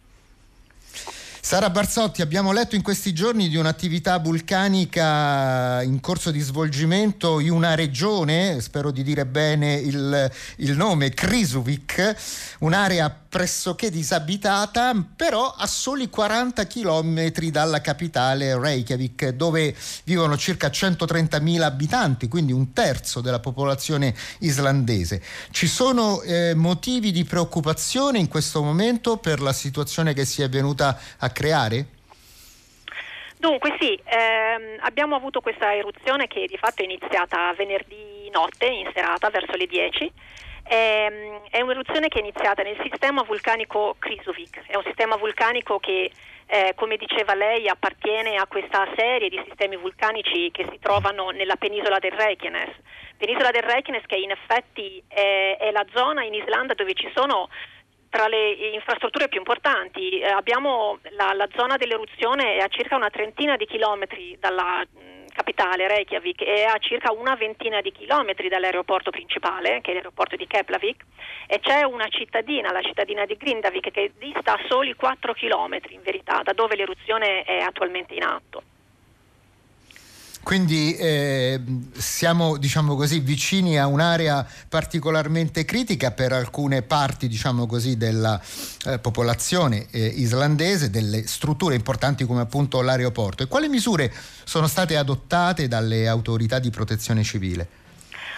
Sara 1.47 1.69
Barzotti, 1.69 2.21
abbiamo 2.21 2.51
letto 2.51 2.75
in 2.75 2.81
questi 2.81 3.13
giorni 3.13 3.47
di 3.47 3.55
un'attività 3.55 4.19
vulcanica 4.19 5.81
in 5.81 6.01
corso 6.01 6.29
di 6.29 6.41
svolgimento 6.41 7.39
in 7.39 7.51
una 7.51 7.73
regione, 7.73 8.59
spero 8.59 8.91
di 8.91 9.01
dire 9.01 9.25
bene 9.25 9.75
il, 9.75 10.29
il 10.57 10.75
nome, 10.75 11.11
Krisuvic, 11.11 12.15
un'area 12.59 13.09
pressoché 13.37 13.91
disabitata, 13.91 14.93
però 15.15 15.53
a 15.55 15.67
soli 15.67 16.09
40 16.09 16.65
km 16.65 17.29
dalla 17.51 17.81
capitale 17.81 18.59
Reykjavik, 18.59 19.27
dove 19.27 19.75
vivono 20.05 20.35
circa 20.37 20.69
130.000 20.69 21.61
abitanti, 21.61 22.29
quindi 22.29 22.51
un 22.51 22.73
terzo 22.73 23.21
della 23.21 23.39
popolazione 23.39 24.15
islandese. 24.39 25.21
Ci 25.51 25.67
sono 25.67 26.23
eh, 26.23 26.55
motivi 26.55 27.11
di 27.11 27.25
preoccupazione 27.25 28.17
in 28.17 28.27
questo 28.27 28.63
momento 28.63 29.17
per 29.17 29.39
la 29.39 29.53
situazione 29.53 30.15
che 30.15 30.25
si 30.25 30.41
è 30.41 30.49
venuta 30.49 30.97
a 31.19 31.29
creare? 31.29 31.85
Dunque 33.37 33.77
sì, 33.79 33.93
ehm, 34.03 34.79
abbiamo 34.79 35.15
avuto 35.15 35.41
questa 35.41 35.75
eruzione 35.75 36.25
che 36.25 36.47
di 36.47 36.57
fatto 36.57 36.81
è 36.81 36.85
iniziata 36.85 37.53
venerdì 37.55 38.31
notte, 38.33 38.65
in 38.65 38.89
serata, 38.95 39.29
verso 39.29 39.55
le 39.55 39.67
10 39.67 40.11
Ehm, 40.56 40.56
è, 40.67 41.61
un'eruzione 41.61 42.07
che 42.07 42.19
è 42.19 42.21
iniziata 42.21 42.63
nel 42.63 42.77
sistema 42.81 43.23
vulcanico 43.23 43.95
Krisuvic, 43.99 44.65
è 44.67 44.75
un 44.75 44.83
sistema 44.83 45.15
vulcanico 45.15 45.79
che 45.79 46.11
eh, 46.49 46.73
come 46.75 46.97
diceva 46.97 47.33
lei, 47.33 47.67
appartiene 47.67 48.35
a 48.35 48.47
questa 48.47 48.87
serie 48.95 49.29
di 49.29 49.41
sistemi 49.45 49.75
vulcanici 49.75 50.49
che 50.51 50.65
si 50.69 50.79
trovano 50.79 51.29
nella 51.29 51.55
penisola 51.57 51.99
del 51.99 52.11
Reykjanes. 52.11 52.73
Penisola 53.17 53.51
del 53.51 53.63
Reykjanes 53.63 54.05
che 54.05 54.15
in 54.15 54.31
effetti 54.31 55.03
è, 55.07 55.57
è 55.59 55.71
la 55.71 55.85
zona 55.93 56.23
in 56.23 56.33
Islanda 56.33 56.73
dove 56.73 56.93
ci 56.93 57.11
sono 57.13 57.49
tra 58.09 58.27
le 58.27 58.51
infrastrutture 58.73 59.27
più 59.27 59.39
importanti. 59.39 60.19
Eh, 60.19 60.27
abbiamo 60.27 60.99
la, 61.11 61.33
la, 61.33 61.47
zona 61.55 61.75
dell'eruzione 61.75 62.59
a 62.59 62.67
circa 62.67 62.95
una 62.95 63.09
trentina 63.09 63.57
di 63.57 63.65
chilometri 63.65 64.37
dalla 64.39 64.85
capitale 65.37 65.87
Reykjavik 65.87 66.43
è 66.43 66.63
a 66.63 66.79
circa 66.79 67.11
una 67.11 67.35
ventina 67.35 67.79
di 67.79 67.91
chilometri 67.91 68.49
dall'aeroporto 68.49 69.11
principale, 69.11 69.81
che 69.81 69.91
è 69.91 69.93
l'aeroporto 69.93 70.35
di 70.35 70.47
Keflavik, 70.47 71.05
e 71.45 71.59
c'è 71.59 71.83
una 71.83 72.07
cittadina, 72.07 72.71
la 72.71 72.81
cittadina 72.81 73.23
di 73.25 73.37
Grindavik, 73.37 73.91
che 73.91 74.13
dista 74.17 74.57
soli 74.67 74.95
4 74.95 75.33
chilometri 75.33 75.93
in 75.93 76.01
verità 76.01 76.41
da 76.41 76.53
dove 76.53 76.75
l'eruzione 76.75 77.43
è 77.43 77.59
attualmente 77.59 78.15
in 78.15 78.23
atto. 78.23 78.63
Quindi 80.47 80.95
eh, 80.95 81.59
siamo 81.91 82.55
diciamo 82.55 82.95
così, 82.95 83.19
vicini 83.19 83.77
a 83.77 83.85
un'area 83.85 84.47
particolarmente 84.69 85.65
critica 85.65 86.11
per 86.11 86.31
alcune 86.31 86.83
parti 86.83 87.27
diciamo 87.27 87.67
così, 87.67 87.97
della 87.97 88.39
eh, 88.85 88.97
popolazione 88.97 89.87
eh, 89.91 90.05
islandese, 90.05 90.89
delle 90.89 91.27
strutture 91.27 91.75
importanti 91.75 92.23
come 92.23 92.39
appunto 92.39 92.81
l'aeroporto. 92.81 93.43
E 93.43 93.47
quali 93.47 93.67
misure 93.67 94.09
sono 94.45 94.67
state 94.67 94.95
adottate 94.95 95.67
dalle 95.67 96.07
autorità 96.07 96.59
di 96.59 96.69
protezione 96.69 97.23
civile? 97.23 97.67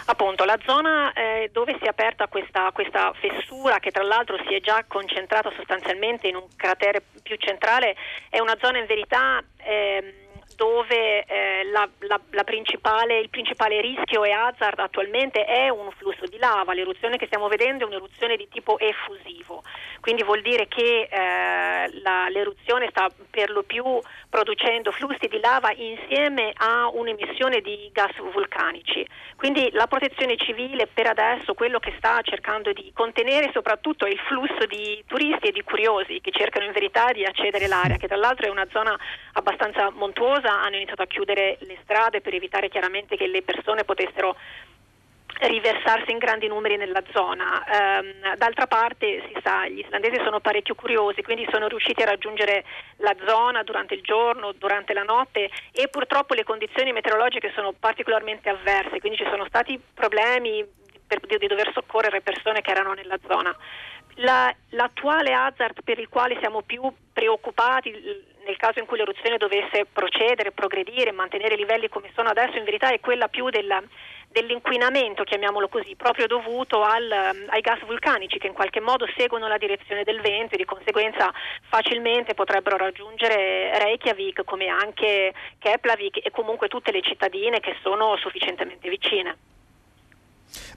Appunto, 0.06 0.46
la 0.46 0.58
zona 0.66 1.14
eh, 1.14 1.52
dove 1.54 1.78
si 1.78 1.86
è 1.86 1.90
aperta 1.90 2.26
questa, 2.26 2.72
questa, 2.74 3.14
fessura, 3.20 3.78
che 3.78 3.92
tra 3.92 4.02
l'altro 4.02 4.36
si 4.48 4.56
è 4.56 4.62
già 4.62 4.84
concentrata 4.88 5.52
sostanzialmente 5.56 6.28
in 6.28 6.38
un 6.38 6.48
cratere 6.56 7.04
più 7.22 7.36
centrale, 7.36 7.96
è 8.32 8.40
una 8.40 8.58
zona 8.60 8.80
in 8.80 8.88
verità... 8.88 9.44
Eh, 9.58 10.26
dove 10.60 11.24
eh, 11.24 11.64
la, 11.72 11.88
la, 12.00 12.20
la 12.32 12.44
principale, 12.44 13.18
il 13.18 13.30
principale 13.30 13.80
rischio 13.80 14.26
e 14.26 14.32
hazard 14.32 14.80
attualmente 14.80 15.46
è 15.46 15.70
un 15.70 15.90
flusso 15.92 16.26
di 16.26 16.38
lava. 16.38 16.74
L'eruzione 16.74 17.16
che 17.16 17.28
stiamo 17.28 17.48
vedendo 17.48 17.86
è 17.86 17.88
un'eruzione 17.88 18.36
di 18.36 18.50
tipo 18.50 18.78
effusivo, 18.78 19.64
quindi 20.02 20.22
vuol 20.24 20.42
dire 20.42 20.68
che 20.68 21.08
eh, 21.10 22.02
la, 22.02 22.28
l'eruzione 22.28 22.90
sta 22.90 23.10
per 23.30 23.52
lo 23.52 23.64
più 23.64 23.86
producendo 24.30 24.92
flussi 24.92 25.28
di 25.28 25.40
lava 25.40 25.72
insieme 25.74 26.54
a 26.56 26.88
un'emissione 26.94 27.62
di 27.62 27.90
gas 27.92 28.16
vulcanici. 28.32 29.06
Quindi 29.36 29.70
la 29.72 29.88
protezione 29.88 30.38
civile 30.38 30.88
per 30.88 31.08
adesso 31.08 31.56
quello 31.56 31.80
che 31.80 31.94
sta 31.98 32.22
cercando 32.22 32.72
di 32.72 32.92
contenere 32.94 33.50
soprattutto 33.52 34.06
è 34.06 34.10
il 34.10 34.20
flusso 34.20 34.66
di 34.68 35.04
turisti 35.08 35.48
e 35.48 35.52
di 35.52 35.64
curiosi 35.64 36.22
che 36.22 36.32
cercano 36.32 36.66
in 36.66 36.72
verità 36.72 37.12
di 37.12 37.26
accedere 37.26 37.66
all'area, 37.66 37.98
che 37.98 38.08
tra 38.08 38.18
l'altro 38.18 38.46
è 38.46 38.50
una 38.50 38.68
zona 38.72 38.98
abbastanza 39.34 39.90
montuosa, 39.90 40.62
hanno 40.62 40.76
iniziato 40.76 41.02
a 41.02 41.08
chiudere 41.08 41.58
le 41.62 41.78
strade 41.82 42.22
per 42.22 42.36
evitare 42.36 42.70
chiaramente 42.70 43.18
che 43.18 43.28
le 43.28 43.42
persone 43.42 43.84
potessero 43.84 44.36
riversarsi 45.48 46.12
in 46.12 46.18
grandi 46.18 46.48
numeri 46.48 46.76
nella 46.76 47.02
zona. 47.14 47.64
Um, 48.02 48.36
d'altra 48.36 48.68
parte 48.68 49.24
si 49.28 49.40
sa, 49.42 49.68
gli 49.68 49.80
islandesi 49.80 50.18
sono 50.24 50.40
parecchio 50.40 50.76
curiosi, 50.76 51.22
quindi 51.22 51.48
sono 51.50 51.68
riusciti 51.68 52.02
a 52.02 52.06
raggiungere 52.06 52.66
la 52.98 53.16
zona 53.26 53.64
durante 53.64 53.94
il 53.94 54.02
giorno, 54.02 54.52
durante 54.52 54.94
la 54.94 55.04
notte 55.04 55.50
e 55.72 55.88
purtroppo 55.88 56.34
le 56.34 56.44
condizioni 56.44 56.92
meteorologiche 56.92 57.52
sono 57.56 57.74
particolarmente 57.78 58.50
avverse, 58.50 59.00
quindi 59.00 59.18
ci 59.18 59.28
sono 59.30 59.46
stati 59.46 59.80
problemi 59.94 60.66
per, 61.08 61.20
di, 61.22 61.38
di 61.38 61.48
dover 61.48 61.72
soccorrere 61.74 62.22
persone 62.22 62.62
che 62.62 62.72
erano 62.72 62.94
nella 62.94 63.18
zona. 63.28 63.56
La, 64.16 64.54
l'attuale 64.72 65.32
hazard 65.32 65.82
per 65.84 65.98
il 65.98 66.10
quale 66.10 66.38
siamo 66.40 66.62
più 66.62 66.82
preoccupati 67.14 68.28
nel 68.46 68.58
caso 68.58 68.80
in 68.80 68.86
cui 68.86 68.98
l'eruzione 68.98 69.38
dovesse 69.38 69.86
procedere, 69.86 70.52
progredire, 70.52 71.12
mantenere 71.12 71.54
i 71.54 71.58
livelli 71.58 71.88
come 71.88 72.10
sono 72.16 72.30
adesso, 72.30 72.58
in 72.58 72.64
verità 72.64 72.90
è 72.90 73.00
quella 73.00 73.28
più 73.28 73.50
della 73.50 73.82
dell'inquinamento, 74.32 75.24
chiamiamolo 75.24 75.68
così, 75.68 75.96
proprio 75.96 76.28
dovuto 76.28 76.84
al, 76.84 77.34
um, 77.34 77.46
ai 77.50 77.62
gas 77.62 77.80
vulcanici 77.86 78.38
che 78.38 78.48
in 78.48 78.54
qualche 78.54 78.80
modo 78.80 79.08
seguono 79.18 79.48
la 79.48 79.58
direzione 79.58 80.04
del 80.04 80.22
vento 80.22 80.54
e 80.54 80.58
di 80.58 80.66
conseguenza 80.66 81.32
facilmente 81.68 82.34
potrebbero 82.36 82.78
raggiungere 82.78 83.78
Reykjavik 83.80 84.44
come 84.44 84.68
anche 84.68 85.34
Keplavik 85.58 86.26
e 86.26 86.32
comunque 86.32 86.68
tutte 86.68 86.92
le 86.92 87.02
cittadine 87.02 87.60
che 87.60 87.76
sono 87.82 88.16
sufficientemente 88.18 88.90
vicine. 88.90 89.49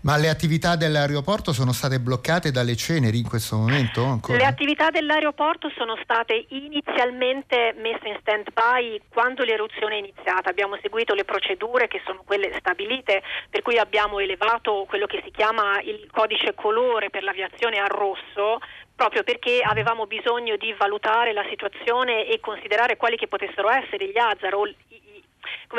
Ma 0.02 0.16
le 0.16 0.28
attività 0.28 0.74
dell'aeroporto 0.74 1.52
sono 1.52 1.72
state 1.72 2.00
bloccate 2.00 2.50
dalle 2.50 2.74
ceneri 2.74 3.18
in 3.18 3.28
questo 3.28 3.56
momento? 3.56 4.02
Ancora? 4.02 4.36
Le 4.36 4.44
attività 4.44 4.90
dell'aeroporto 4.90 5.70
sono 5.76 5.96
state 6.02 6.46
inizialmente 6.48 7.72
messe 7.78 8.08
in 8.08 8.16
stand-by 8.20 9.00
quando 9.08 9.44
l'eruzione 9.44 9.94
è 9.94 9.98
iniziata. 9.98 10.50
Abbiamo 10.50 10.76
seguito 10.82 11.14
le 11.14 11.24
procedure 11.24 11.86
che 11.86 12.02
sono 12.04 12.22
quelle 12.26 12.52
stabilite, 12.58 13.22
per 13.48 13.62
cui 13.62 13.78
abbiamo 13.78 14.18
elevato 14.18 14.86
quello 14.88 15.06
che 15.06 15.20
si 15.22 15.30
chiama 15.30 15.80
il 15.82 16.08
codice 16.10 16.52
colore 16.54 17.08
per 17.08 17.22
l'aviazione 17.22 17.78
a 17.78 17.86
rosso, 17.86 18.58
proprio 18.96 19.22
perché 19.22 19.60
avevamo 19.62 20.06
bisogno 20.06 20.56
di 20.56 20.74
valutare 20.76 21.32
la 21.32 21.44
situazione 21.48 22.26
e 22.26 22.40
considerare 22.40 22.96
quali 22.96 23.16
che 23.16 23.28
potessero 23.28 23.70
essere 23.70 24.08
gli 24.08 24.18
hazard 24.18 24.54
o 24.54 24.62
come 24.62 25.11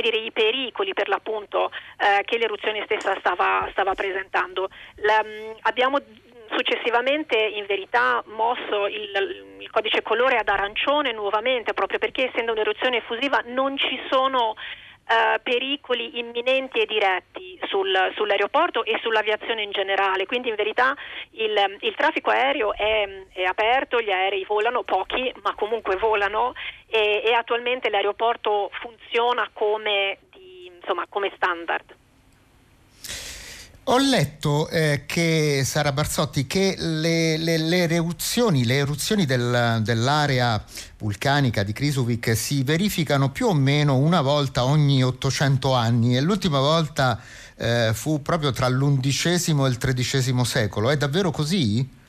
dire, 0.02 0.18
i 0.18 0.32
pericoli 0.32 0.94
per 0.94 1.08
l'appunto 1.08 1.72
eh, 1.98 2.24
che 2.24 2.38
l'eruzione 2.38 2.84
stessa 2.86 3.16
stava, 3.20 3.68
stava 3.72 3.94
presentando. 3.94 4.70
La, 4.96 5.24
mm, 5.24 5.52
abbiamo 5.62 6.00
successivamente 6.56 7.36
in 7.36 7.66
verità 7.66 8.24
mosso 8.28 8.88
il, 8.88 9.56
il, 9.60 9.70
codice 9.72 10.02
colore 10.04 10.38
ad 10.38 10.48
arancione 10.48 11.12
nuovamente 11.12 11.74
proprio 11.74 11.98
perché 11.98 12.30
essendo 12.30 12.52
un'eruzione 12.52 12.98
effusiva 12.98 13.42
non 13.46 13.76
ci 13.78 14.00
sono 14.10 14.56
Uh, 15.04 15.38
pericoli 15.44 16.18
imminenti 16.18 16.80
e 16.80 16.86
diretti 16.86 17.60
sul, 17.68 17.94
sull'aeroporto 18.16 18.86
e 18.86 18.98
sull'aviazione 19.02 19.62
in 19.62 19.72
generale. 19.72 20.26
Quindi 20.26 20.48
in 20.48 20.56
verità 20.56 20.96
il, 21.32 21.78
il 21.82 21.94
traffico 21.96 22.30
aereo 22.32 22.74
è, 22.74 23.26
è, 23.34 23.44
aperto, 23.44 24.00
gli 24.00 24.10
aerei 24.10 24.46
volano, 24.46 24.84
pochi, 24.84 25.32
ma 25.44 25.54
comunque 25.56 25.98
volano 25.98 26.54
e, 26.88 27.22
e 27.26 27.34
attualmente 27.34 27.90
l'aeroporto 27.90 28.70
funziona 28.80 29.50
come, 29.52 30.20
di, 30.32 30.72
insomma, 30.74 31.06
come 31.10 31.32
standard. 31.36 31.84
Ho 33.88 33.98
letto 33.98 34.70
eh, 34.70 35.04
che, 35.06 35.64
Sara 35.66 35.92
Barzotti, 35.92 36.48
che 36.48 36.76
le, 36.78 37.36
le, 37.36 37.58
le 37.58 37.84
eruzioni, 37.84 38.66
le 38.66 38.76
eruzioni 38.76 39.26
del, 39.26 39.82
dell'area 39.84 40.64
vulcanica 41.00 41.64
di 41.64 41.74
Krisuvic 41.74 42.34
si 42.34 42.64
verificano 42.64 43.30
più 43.30 43.48
o 43.48 43.54
meno 43.54 43.98
una 43.98 44.22
volta 44.22 44.64
ogni 44.64 45.04
800 45.04 45.74
anni 45.74 46.16
e 46.16 46.22
l'ultima 46.22 46.60
volta 46.60 47.20
eh, 47.58 47.92
fu 47.94 48.22
proprio 48.22 48.52
tra 48.52 48.70
l'undicesimo 48.70 49.66
e 49.66 49.70
il 49.70 49.78
tredicesimo 49.78 50.46
secolo. 50.46 50.90
È 50.90 50.96
davvero 50.96 51.32
così? 51.32 52.02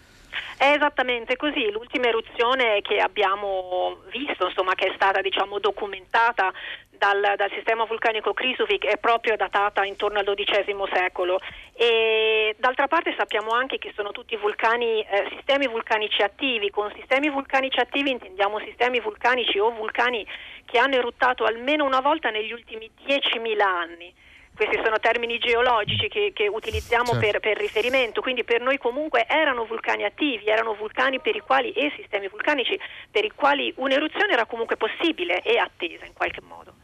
È 0.56 0.72
esattamente 0.72 1.36
così, 1.36 1.70
l'ultima 1.72 2.06
eruzione 2.06 2.80
che 2.82 2.98
abbiamo 3.00 3.98
visto, 4.12 4.46
insomma, 4.46 4.74
che 4.74 4.86
è 4.86 4.92
stata 4.94 5.20
diciamo, 5.20 5.58
documentata 5.58 6.52
dal, 6.98 7.34
dal, 7.36 7.50
sistema 7.52 7.84
vulcanico 7.84 8.32
Krisuvic 8.32 8.84
è 8.86 8.98
proprio 8.98 9.36
datata 9.36 9.84
intorno 9.84 10.18
al 10.18 10.24
XII 10.24 10.74
secolo 10.92 11.40
e 11.72 12.54
d'altra 12.58 12.88
parte 12.88 13.14
sappiamo 13.16 13.50
anche 13.50 13.78
che 13.78 13.92
sono 13.94 14.12
tutti 14.12 14.36
vulcani, 14.36 15.00
eh, 15.00 15.28
sistemi 15.36 15.66
vulcanici 15.66 16.22
attivi, 16.22 16.70
con 16.70 16.92
sistemi 16.94 17.28
vulcanici 17.28 17.78
attivi 17.80 18.10
intendiamo 18.10 18.58
sistemi 18.60 19.00
vulcanici 19.00 19.58
o 19.58 19.70
vulcani 19.70 20.26
che 20.64 20.78
hanno 20.78 20.94
eruttato 20.94 21.44
almeno 21.44 21.84
una 21.84 22.00
volta 22.00 22.30
negli 22.30 22.52
ultimi 22.52 22.90
10.000 23.06 23.60
anni 23.60 24.14
questi 24.54 24.80
sono 24.84 24.98
termini 25.00 25.38
geologici 25.38 26.08
che, 26.08 26.30
che 26.32 26.46
utilizziamo 26.46 27.18
certo. 27.18 27.18
per, 27.18 27.40
per, 27.40 27.56
riferimento, 27.56 28.20
quindi 28.20 28.44
per 28.44 28.60
noi 28.60 28.78
comunque 28.78 29.26
erano 29.26 29.64
vulcani 29.64 30.04
attivi, 30.04 30.46
erano 30.46 30.74
vulcani 30.74 31.20
per 31.20 31.34
i 31.34 31.40
quali 31.40 31.72
e 31.72 31.92
sistemi 31.96 32.28
vulcanici 32.28 32.78
per 33.10 33.24
i 33.24 33.32
quali 33.34 33.72
un'eruzione 33.76 34.32
era 34.32 34.46
comunque 34.46 34.76
possibile 34.76 35.42
e 35.42 35.58
attesa 35.58 36.04
in 36.04 36.12
qualche 36.12 36.40
modo. 36.40 36.83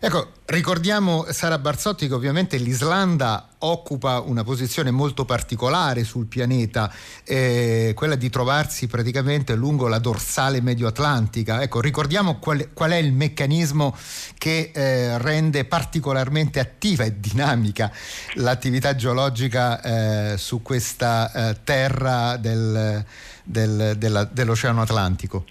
Ecco, 0.00 0.32
ricordiamo 0.46 1.26
Sara 1.30 1.58
Barzotti 1.58 2.08
che 2.08 2.14
ovviamente 2.14 2.56
l'Islanda 2.56 3.50
occupa 3.58 4.18
una 4.18 4.42
posizione 4.42 4.90
molto 4.90 5.24
particolare 5.24 6.02
sul 6.02 6.26
pianeta, 6.26 6.92
eh, 7.24 7.92
quella 7.94 8.16
di 8.16 8.28
trovarsi 8.28 8.88
praticamente 8.88 9.54
lungo 9.54 9.86
la 9.86 9.98
dorsale 9.98 10.60
medio-atlantica. 10.60 11.62
Ecco, 11.62 11.80
ricordiamo 11.80 12.38
qual, 12.38 12.70
qual 12.74 12.90
è 12.90 12.96
il 12.96 13.12
meccanismo 13.12 13.96
che 14.38 14.72
eh, 14.74 15.18
rende 15.18 15.64
particolarmente 15.64 16.58
attiva 16.58 17.04
e 17.04 17.20
dinamica 17.20 17.92
l'attività 18.34 18.96
geologica 18.96 20.32
eh, 20.32 20.36
su 20.36 20.62
questa 20.62 21.50
eh, 21.50 21.56
terra 21.62 22.36
del, 22.36 23.04
del, 23.44 23.94
della, 23.96 24.24
dell'Oceano 24.24 24.82
Atlantico 24.82 25.44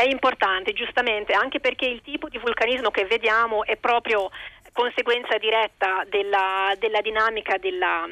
è 0.00 0.08
importante, 0.08 0.72
giustamente, 0.72 1.32
anche 1.34 1.60
perché 1.60 1.86
il 1.86 2.00
tipo 2.02 2.28
di 2.28 2.38
vulcanismo 2.38 2.90
che 2.90 3.04
vediamo 3.04 3.64
è 3.64 3.76
proprio 3.76 4.30
conseguenza 4.72 5.36
diretta 5.36 6.04
della, 6.08 6.74
della 6.78 7.00
dinamica 7.02 7.58
della, 7.58 8.06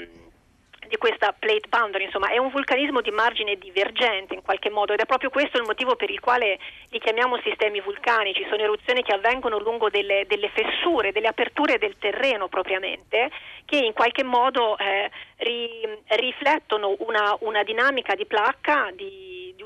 di 0.89 0.97
questa 0.97 1.33
plate 1.33 1.69
boundary, 1.69 2.05
insomma 2.05 2.29
è 2.29 2.39
un 2.39 2.51
vulcanismo 2.51 3.01
di 3.01 3.11
margine 3.11 3.57
divergente 3.57 4.35
in 4.35 4.43
qualche 4.43 4.71
modo 4.71 4.93
ed 4.93 5.01
è 5.01 5.07
proprio 5.07 5.31
questo 5.31 5.59
il 5.59 5.65
motivo 5.65 5.97
per 5.97 6.11
il 6.11 6.21
quale 6.21 6.59
li 6.91 6.99
chiamiamo 6.99 7.39
sistemi 7.43 7.81
vulcanici, 7.81 8.47
sono 8.51 8.63
eruzioni 8.63 9.03
che 9.03 9.15
avvengono 9.15 9.59
lungo 9.59 9.89
delle, 9.89 10.25
delle 10.27 10.51
fessure, 10.51 11.13
delle 11.13 11.29
aperture 11.29 11.79
del 11.79 11.97
terreno 11.99 12.49
propriamente, 12.49 13.31
che 13.65 13.77
in 13.77 13.93
qualche 13.93 14.25
modo 14.25 14.77
eh, 14.79 15.11
ri, 15.37 15.87
riflettono 16.07 16.97
una, 16.99 17.37
una 17.41 17.63
dinamica 17.63 18.15
di 18.15 18.27
placca, 18.27 18.91
di 18.93 19.18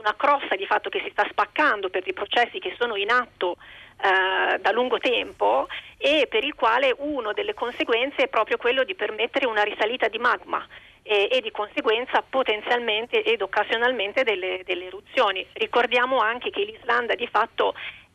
una 0.02 0.14
crosta 0.16 0.56
di 0.56 0.66
fatto 0.66 0.90
che 0.90 1.00
si 1.04 1.10
sta 1.10 1.26
spaccando 1.30 1.88
per 1.88 2.02
dei 2.02 2.12
processi 2.12 2.58
che 2.58 2.74
sono 2.76 2.96
in 2.96 3.10
atto 3.10 3.56
eh, 4.02 4.58
da 4.58 4.72
lungo 4.72 4.98
tempo 4.98 5.68
e 5.96 6.26
per 6.28 6.42
il 6.42 6.54
quale 6.54 6.92
una 6.98 7.32
delle 7.32 7.54
conseguenze 7.54 8.24
è 8.24 8.28
proprio 8.28 8.56
quello 8.56 8.82
di 8.82 8.96
permettere 8.96 9.46
una 9.46 9.62
risalita 9.62 10.08
di 10.08 10.18
magma 10.18 10.66
e, 11.02 11.28
e 11.30 11.40
di 11.40 11.52
conseguenza 11.52 12.20
potenzialmente 12.28 13.22
ed 13.22 13.42
occasionalmente 13.42 14.24
delle, 14.24 14.62
delle 14.64 14.86
eruzioni. 14.86 15.46
Ricordiamo 15.52 16.18
anche 16.18 16.50
che 16.50 16.64
l'Islanda 16.64 17.14
di 17.14 17.28
fatto 17.28 17.74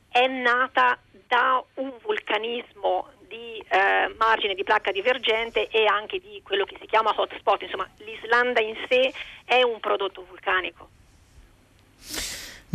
è 0.09 0.27
nata 0.27 0.99
da 1.27 1.63
un 1.75 1.93
vulcanismo 2.01 3.09
di 3.27 3.63
eh, 3.69 4.13
margine 4.17 4.55
di 4.55 4.63
placca 4.63 4.91
divergente 4.91 5.67
e 5.67 5.85
anche 5.85 6.19
di 6.19 6.41
quello 6.43 6.65
che 6.65 6.77
si 6.79 6.87
chiama 6.87 7.13
hotspot, 7.15 7.61
insomma 7.61 7.87
l'Islanda 7.99 8.61
in 8.61 8.75
sé 8.89 9.13
è 9.45 9.61
un 9.63 9.79
prodotto 9.79 10.25
vulcanico. 10.27 10.89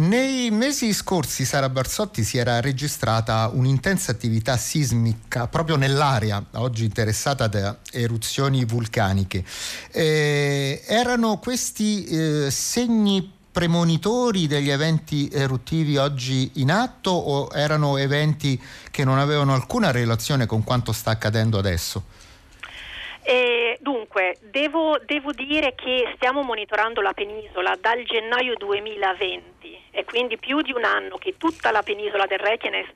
Nei 0.03 0.51
mesi 0.51 0.93
scorsi 0.93 1.45
Sara 1.45 1.69
Barsotti 1.69 2.25
si 2.25 2.37
era 2.37 2.61
registrata 2.61 3.49
un'intensa 3.53 4.11
attività 4.11 4.57
sismica 4.57 5.47
proprio 5.47 5.77
nell'area 5.77 6.45
oggi 6.55 6.85
interessata 6.85 7.47
da 7.47 7.79
eruzioni 7.93 8.65
vulcaniche. 8.65 9.45
Eh, 9.93 10.83
erano 10.89 11.39
questi 11.39 12.05
eh, 12.05 12.51
segni 12.51 13.31
premonitori 13.53 14.49
degli 14.49 14.71
eventi 14.71 15.29
eruttivi 15.33 15.97
oggi 15.99 16.51
in 16.55 16.73
atto 16.73 17.11
o 17.13 17.49
erano 17.55 17.97
eventi 17.97 18.61
che 18.91 19.05
non 19.05 19.21
avevano 19.21 19.55
alcuna 19.55 19.93
relazione 19.93 20.47
con 20.47 20.65
quanto 20.65 20.91
sta 20.91 21.13
accadendo 21.13 21.59
adesso? 21.59 22.03
Eh, 23.23 23.62
dunque, 23.83 24.39
devo, 24.41 24.97
devo, 25.05 25.33
dire 25.33 25.75
che 25.75 26.13
stiamo 26.15 26.43
monitorando 26.43 27.01
la 27.01 27.13
penisola 27.13 27.77
dal 27.81 28.05
gennaio 28.05 28.55
2020 28.55 29.81
e 29.91 30.05
quindi 30.05 30.39
più 30.39 30.63
di 30.63 30.73
un 30.73 30.85
anno 30.85 31.19
che 31.19 31.35
tutta 31.37 31.73
la 31.73 31.83
penisola 31.83 32.27
del 32.27 32.39
Reykjanes 32.39 32.87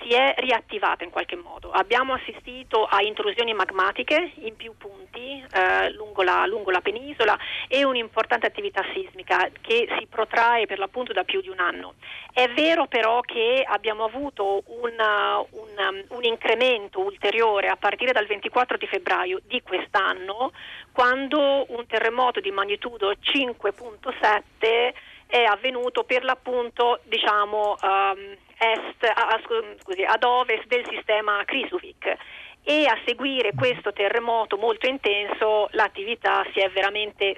si 0.00 0.14
è 0.14 0.34
riattivata 0.38 1.04
in 1.04 1.10
qualche 1.10 1.36
modo. 1.36 1.70
Abbiamo 1.70 2.14
assistito 2.14 2.84
a 2.84 3.02
intrusioni 3.02 3.54
magmatiche 3.54 4.32
in 4.36 4.56
più 4.56 4.76
punti 4.76 5.44
eh, 5.52 5.90
lungo, 5.92 6.22
la, 6.22 6.46
lungo, 6.46 6.70
la, 6.70 6.80
penisola 6.80 7.36
e 7.68 7.84
un'importante 7.84 8.46
attività 8.46 8.84
sismica 8.92 9.48
che 9.60 9.88
si 9.98 10.06
protrae 10.06 10.66
per 10.66 10.78
l'appunto 10.78 11.12
da 11.12 11.24
più 11.24 11.40
di 11.40 11.48
un 11.48 11.58
anno. 11.58 11.94
È 12.32 12.48
vero 12.48 12.86
però 12.86 13.20
che 13.20 13.64
abbiamo 13.66 14.04
avuto 14.04 14.62
una, 14.66 15.38
un, 15.38 16.04
un 16.08 16.24
incremento 16.24 17.00
ulteriore 17.00 17.68
a 17.68 17.76
partire 17.76 18.12
dal 18.12 18.26
24 18.26 18.76
di 18.76 18.86
febbraio 18.86 19.40
di 19.44 19.62
quest'anno 19.62 20.52
quando 20.92 21.66
un 21.68 21.86
terremoto 21.86 22.40
di 22.40 22.50
magnitudo 22.50 23.12
5.7 23.12 24.92
è 25.26 25.44
avvenuto 25.44 26.04
per 26.04 26.24
l'appunto 26.24 27.00
diciamo 27.04 27.76
um, 27.82 28.36
est, 28.58 29.04
a, 29.04 29.40
scusi, 29.82 30.04
ad 30.04 30.22
ovest 30.24 30.66
del 30.66 30.86
sistema 30.88 31.42
Krisuvic 31.44 32.16
e 32.64 32.84
a 32.84 32.98
seguire 33.06 33.52
questo 33.56 33.92
terremoto 33.92 34.58
molto 34.58 34.86
intenso 34.86 35.68
l'attività 35.72 36.44
si 36.52 36.60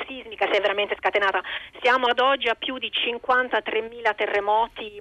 sismica, 0.06 0.46
si 0.46 0.58
è 0.58 0.60
veramente 0.60 0.96
scatenata. 0.98 1.40
Siamo 1.80 2.06
ad 2.06 2.18
oggi 2.18 2.48
a 2.48 2.56
più 2.56 2.78
di 2.78 2.90
53.000 2.90 4.14
terremoti 4.16 5.00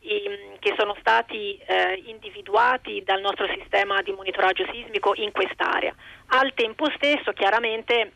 ehm, 0.00 0.58
che 0.58 0.74
sono 0.76 0.96
stati 0.98 1.56
eh, 1.64 2.02
individuati 2.06 3.04
dal 3.04 3.20
nostro 3.20 3.46
sistema 3.56 4.02
di 4.02 4.10
monitoraggio 4.10 4.66
sismico 4.72 5.12
in 5.14 5.30
quest'area. 5.30 5.94
Al 6.30 6.52
tempo 6.54 6.90
stesso 6.96 7.32
chiaramente 7.32 8.12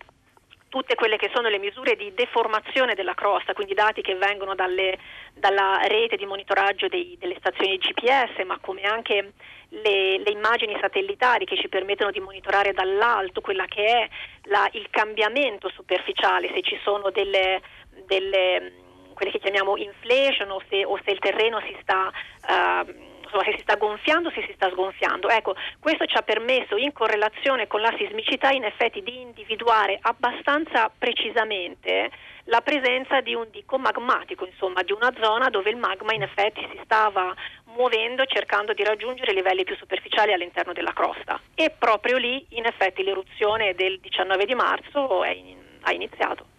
tutte 0.73 0.95
quelle 0.95 1.19
che 1.19 1.31
sono 1.35 1.51
le 1.51 1.59
misure 1.59 1.97
di 1.97 2.15
deformazione 2.15 2.95
della 2.95 3.13
crosta, 3.13 3.53
quindi 3.53 3.75
dati 3.75 4.01
che 4.01 4.15
vengono 4.15 4.55
dalle, 4.55 4.97
dalla 5.35 5.83
rete 5.85 6.17
di 6.17 6.25
monitoraggio 6.25 6.89
dei, 6.89 7.15
delle 7.21 7.37
stazioni 7.41 7.77
GPS, 7.77 8.43
ma 8.47 8.59
come 8.59 8.81
anche 8.81 9.35
le, 9.69 10.17
le, 10.17 10.31
immagini 10.31 10.75
satellitari 10.81 11.45
che 11.45 11.59
ci 11.59 11.69
permettono 11.69 12.11
di 12.11 12.21
monitorare 12.21 12.73
dall'alto 12.73 13.43
quella 13.43 13.67
che 13.67 13.85
è 13.85 14.09
la, 14.45 14.67
il 14.73 14.87
cambiamento 14.89 15.69
superficiale, 15.69 16.51
se 16.55 16.63
ci 16.63 16.81
sono 16.83 17.11
delle, 17.11 17.61
delle 18.07 18.73
quelle 19.13 19.31
che 19.31 19.41
chiamiamo 19.41 19.77
inflation 19.77 20.51
o 20.53 20.63
se, 20.71 20.87
o 20.87 20.99
se 21.05 21.11
il 21.11 21.19
terreno 21.19 21.61
si 21.61 21.77
sta 21.83 22.11
uh, 22.49 23.12
insomma, 23.33 23.45
se 23.45 23.53
si 23.57 23.63
sta 23.63 23.77
gonfiando 23.77 24.31
se 24.31 24.45
si 24.47 24.53
sta 24.55 24.71
sgonfiando. 24.71 25.29
Ecco, 25.29 25.55
questo 25.81 26.05
ci 26.07 26.17
ha 26.17 26.23
permesso 26.23 26.77
in 26.77 26.93
correlazione 26.93 27.67
con 27.67 27.81
la 27.81 27.93
sismicità 27.97 28.51
in 28.51 28.65
effetti 28.65 29.03
di 29.03 29.21
individuare 29.21 29.99
abbastanza 30.03 30.91
precisamente 30.97 32.11
la 32.47 32.61
presenza 32.61 33.21
di 33.21 33.35
un 33.35 33.47
dico 33.51 33.79
magmatico, 33.79 34.45
insomma 34.45 34.83
di 34.83 34.93
una 34.93 35.13
zona 35.21 35.49
dove 35.49 35.71
il 35.71 35.77
magma 35.77 36.13
in 36.13 36.23
effetti 36.23 36.67
si 36.71 36.81
stava 36.85 37.35
muovendo 37.75 38.25
cercando 38.27 38.75
di 38.75 38.85
raggiungere 38.85 39.33
livelli 39.33 39.65
più 39.65 39.77
superficiali 39.77 40.33
all'interno 40.33 40.73
della 40.73 40.93
crosta 40.93 41.41
e 41.55 41.71
proprio 41.71 42.19
lì 42.19 42.45
in 42.51 42.67
effetti 42.67 43.03
l'eruzione 43.03 43.75
del 43.75 43.99
19 44.01 44.45
di 44.45 44.55
marzo 44.55 45.25
in, 45.25 45.57
ha 45.83 45.93
iniziato. 45.93 46.52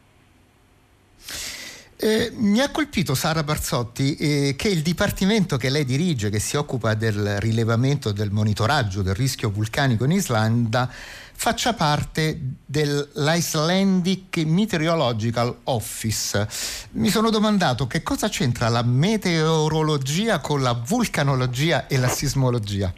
Eh, 2.03 2.31
mi 2.33 2.59
ha 2.59 2.69
colpito 2.69 3.15
Sara 3.15 3.43
Barzotti 3.43 4.17
eh, 4.17 4.55
che 4.57 4.67
il 4.67 4.81
dipartimento 4.81 5.55
che 5.55 5.69
lei 5.69 5.85
dirige, 5.85 6.29
che 6.29 6.39
si 6.39 6.57
occupa 6.57 6.95
del 6.95 7.39
rilevamento, 7.39 8.11
del 8.11 8.29
monitoraggio 8.29 9.01
del 9.01 9.15
rischio 9.15 9.49
vulcanico 9.49 10.03
in 10.03 10.11
Islanda, 10.11 10.89
faccia 10.91 11.71
parte 11.71 12.37
dell'Icelandic 12.65 14.35
Meteorological 14.39 15.59
Office. 15.63 16.45
Mi 16.91 17.07
sono 17.07 17.29
domandato 17.29 17.87
che 17.87 18.03
cosa 18.03 18.27
c'entra 18.27 18.67
la 18.67 18.83
meteorologia 18.83 20.39
con 20.39 20.61
la 20.61 20.73
vulcanologia 20.73 21.87
e 21.87 21.97
la 21.97 22.09
sismologia. 22.09 22.93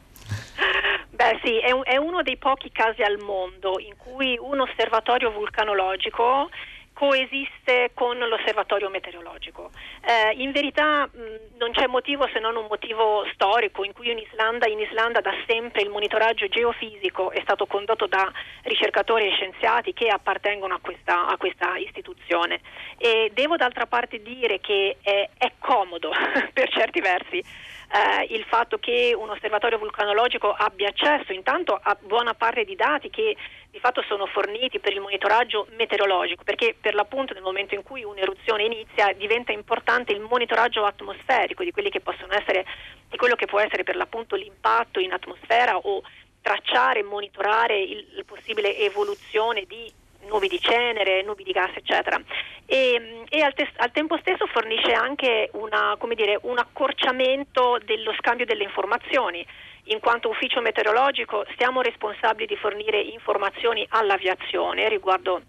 Beh 1.12 1.40
sì, 1.44 1.60
è, 1.60 1.70
un, 1.70 1.84
è 1.86 1.98
uno 1.98 2.24
dei 2.24 2.38
pochi 2.38 2.72
casi 2.72 3.04
al 3.04 3.20
mondo 3.24 3.80
in 3.80 3.94
cui 3.98 4.36
un 4.42 4.62
osservatorio 4.62 5.32
vulcanologico 5.32 6.50
coesiste 6.96 7.92
con 7.94 8.18
l'osservatorio 8.18 8.90
meteorologico. 8.90 9.70
Eh, 10.02 10.42
in 10.42 10.52
verità 10.54 11.06
mh, 11.06 11.58
non 11.58 11.72
c'è 11.72 11.88
motivo 11.88 12.26
se 12.32 12.40
non 12.40 12.56
un 12.56 12.68
motivo 12.70 13.26
storico 13.34 13.84
in 13.84 13.92
cui 13.92 14.12
in 14.12 14.18
Islanda, 14.18 14.66
in 14.66 14.80
Islanda, 14.80 15.20
da 15.20 15.34
sempre 15.46 15.82
il 15.82 15.90
monitoraggio 15.90 16.48
geofisico 16.48 17.32
è 17.32 17.42
stato 17.42 17.66
condotto 17.66 18.08
da 18.08 18.32
ricercatori 18.64 19.28
e 19.28 19.32
scienziati 19.32 19.92
che 19.92 20.08
appartengono 20.08 20.76
a 20.76 20.80
questa, 20.82 21.28
a 21.28 21.36
questa 21.36 21.76
istituzione 21.76 22.62
e 22.98 23.30
devo 23.34 23.58
d'altra 23.58 23.88
parte 23.88 24.22
dire 24.22 24.62
che 24.62 24.96
è, 25.02 25.30
è 25.38 25.52
comodo 25.60 26.12
per 26.54 26.70
certi 26.70 27.02
versi 27.02 27.44
eh, 27.92 28.34
il 28.34 28.44
fatto 28.46 28.78
che 28.78 29.16
un 29.18 29.30
osservatorio 29.30 29.78
vulcanologico 29.78 30.52
abbia 30.52 30.90
accesso 30.90 31.34
intanto 31.34 31.80
a 31.82 31.98
buona 32.00 32.34
parte 32.34 32.64
di 32.64 32.76
dati 32.76 33.10
che 33.10 33.36
di 33.70 33.80
fatto 33.80 34.02
sono 34.08 34.26
forniti 34.26 34.80
per 34.80 34.94
il 34.94 35.02
monitoraggio 35.02 35.68
meteorologico, 35.76 36.44
perché 36.44 36.76
per 36.80 36.96
l'appunto 36.96 37.34
nel 37.34 37.44
momento 37.44 37.76
in 37.76 37.84
cui 37.84 38.06
un'eruzione 38.06 38.64
inizia 38.64 39.12
diventa 39.14 39.52
importante 39.52 40.14
il 40.14 40.22
monitoraggio 40.22 40.86
atmosferico 40.86 41.62
di, 41.62 41.74
essere, 41.74 42.66
di 43.10 43.18
quello 43.18 43.36
che 43.36 43.48
può 43.48 43.60
essere 43.60 43.84
per 43.84 43.98
l'appunto 43.98 44.38
l'impatto 44.38 45.00
in 45.00 45.12
atmosfera 45.12 45.76
o 45.76 46.02
tracciare 46.42 47.04
monitorare 47.04 47.78
il, 47.78 48.06
la 48.12 48.24
possibile 48.24 48.78
evoluzione 48.78 49.66
di 49.68 49.92
nubi 50.28 50.48
di 50.48 50.60
cenere, 50.60 51.24
nubi 51.24 51.44
di 51.44 51.52
gas, 51.52 51.72
eccetera. 51.76 52.22
E, 52.66 53.24
e 53.30 53.42
al, 53.42 53.54
te- 53.54 53.70
al, 53.78 53.92
tempo 53.92 54.18
stesso 54.20 54.48
fornisce 54.48 54.92
anche 54.94 55.50
una, 55.54 55.98
dire, 56.16 56.40
un 56.44 56.58
accorciamento 56.58 57.78
dello 57.84 58.14
scambio 58.18 58.46
delle 58.46 58.64
informazioni. 58.64 59.46
In 59.90 60.00
quanto 60.00 60.30
ufficio 60.30 60.62
meteorologico 60.62 61.46
siamo 61.58 61.82
responsabili 61.82 62.48
di 62.48 62.56
fornire 62.56 63.00
informazioni 63.00 63.86
all'aviazione 63.90 64.90
riguardo 64.90 65.42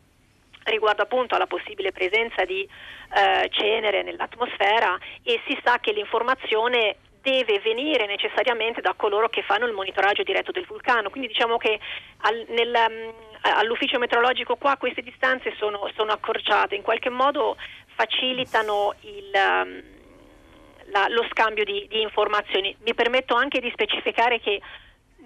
riguardo 0.71 1.03
appunto 1.03 1.37
alla 1.37 1.47
possibile 1.47 1.93
presenza 1.93 2.45
di 2.45 2.63
eh, 2.63 3.49
cenere 3.51 4.03
nell'atmosfera 4.03 4.99
e 5.23 5.41
si 5.47 5.57
sa 5.63 5.79
che 5.79 5.93
l'informazione 5.93 6.97
deve 7.27 7.59
venire 7.59 8.07
necessariamente 8.07 8.81
da 8.81 8.95
coloro 8.95 9.29
che 9.29 9.43
fanno 9.43 9.67
il 9.67 9.73
monitoraggio 9.73 10.23
diretto 10.23 10.53
del 10.53 10.65
vulcano. 10.65 11.11
Quindi 11.11 11.27
diciamo 11.27 11.57
che 11.57 11.81
al, 12.19 12.45
nel, 12.51 12.73
um, 12.73 13.13
all'ufficio 13.41 13.99
meteorologico 13.99 14.55
qua 14.55 14.77
queste 14.77 15.03
distanze 15.03 15.53
sono, 15.59 15.91
sono 15.97 16.13
accorciate, 16.13 16.77
in 16.77 16.83
qualche 16.83 17.11
modo 17.11 17.57
facilitano 17.97 18.95
il, 19.01 19.31
um, 19.35 19.83
la, 20.93 21.07
lo 21.09 21.27
scambio 21.31 21.65
di, 21.65 21.87
di 21.89 22.01
informazioni. 22.01 22.77
Mi 22.85 22.95
permetto 22.95 23.35
anche 23.35 23.59
di 23.59 23.71
specificare 23.73 24.39
che 24.39 24.61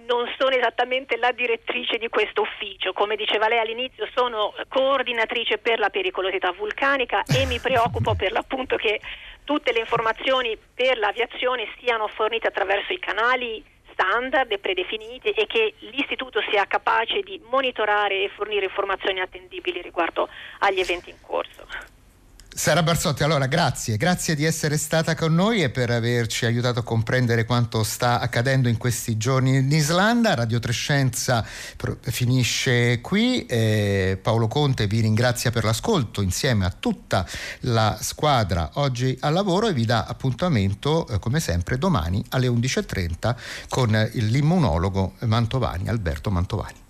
non 0.06 0.30
sono 0.38 0.54
esattamente 0.54 1.16
la 1.16 1.32
direttrice 1.32 1.98
di 1.98 2.08
questo 2.08 2.42
ufficio, 2.42 2.92
come 2.92 3.16
diceva 3.16 3.48
lei 3.48 3.58
all'inizio 3.58 4.08
sono 4.14 4.54
coordinatrice 4.68 5.58
per 5.58 5.78
la 5.78 5.90
pericolosità 5.90 6.52
vulcanica 6.52 7.22
e 7.22 7.46
mi 7.46 7.58
preoccupo 7.58 8.14
per 8.14 8.32
l'appunto 8.32 8.76
che 8.76 9.00
tutte 9.44 9.72
le 9.72 9.80
informazioni 9.80 10.56
per 10.74 10.98
l'aviazione 10.98 11.68
siano 11.78 12.06
fornite 12.08 12.48
attraverso 12.48 12.92
i 12.92 12.98
canali 12.98 13.64
standard 13.92 14.50
e 14.50 14.58
predefiniti 14.58 15.30
e 15.30 15.46
che 15.46 15.74
l'istituto 15.78 16.40
sia 16.50 16.64
capace 16.66 17.20
di 17.20 17.40
monitorare 17.50 18.24
e 18.24 18.30
fornire 18.34 18.64
informazioni 18.64 19.20
attendibili 19.20 19.82
riguardo 19.82 20.28
agli 20.60 20.80
eventi 20.80 21.10
in 21.10 21.20
corso. 21.20 21.98
Sara 22.52 22.82
Barsotti, 22.82 23.22
allora 23.22 23.46
grazie, 23.46 23.96
grazie 23.96 24.34
di 24.34 24.44
essere 24.44 24.76
stata 24.76 25.14
con 25.14 25.32
noi 25.32 25.62
e 25.62 25.70
per 25.70 25.88
averci 25.90 26.46
aiutato 26.46 26.80
a 26.80 26.82
comprendere 26.82 27.44
quanto 27.44 27.84
sta 27.84 28.18
accadendo 28.18 28.68
in 28.68 28.76
questi 28.76 29.16
giorni 29.16 29.56
in 29.56 29.70
Islanda. 29.70 30.34
Radio 30.34 30.58
Trescenza 30.58 31.46
finisce 32.00 33.00
qui, 33.00 33.46
eh, 33.46 34.18
Paolo 34.20 34.48
Conte 34.48 34.88
vi 34.88 35.00
ringrazia 35.00 35.52
per 35.52 35.64
l'ascolto 35.64 36.22
insieme 36.22 36.66
a 36.66 36.74
tutta 36.76 37.24
la 37.60 37.96
squadra 38.00 38.70
oggi 38.74 39.16
al 39.20 39.32
lavoro 39.32 39.68
e 39.68 39.72
vi 39.72 39.86
dà 39.86 40.04
appuntamento 40.04 41.06
eh, 41.06 41.18
come 41.18 41.38
sempre 41.38 41.78
domani 41.78 42.22
alle 42.30 42.48
11.30 42.48 43.36
con 43.68 44.10
l'immunologo 44.12 45.14
Mantovani, 45.20 45.88
Alberto 45.88 46.30
Mantovani. 46.30 46.88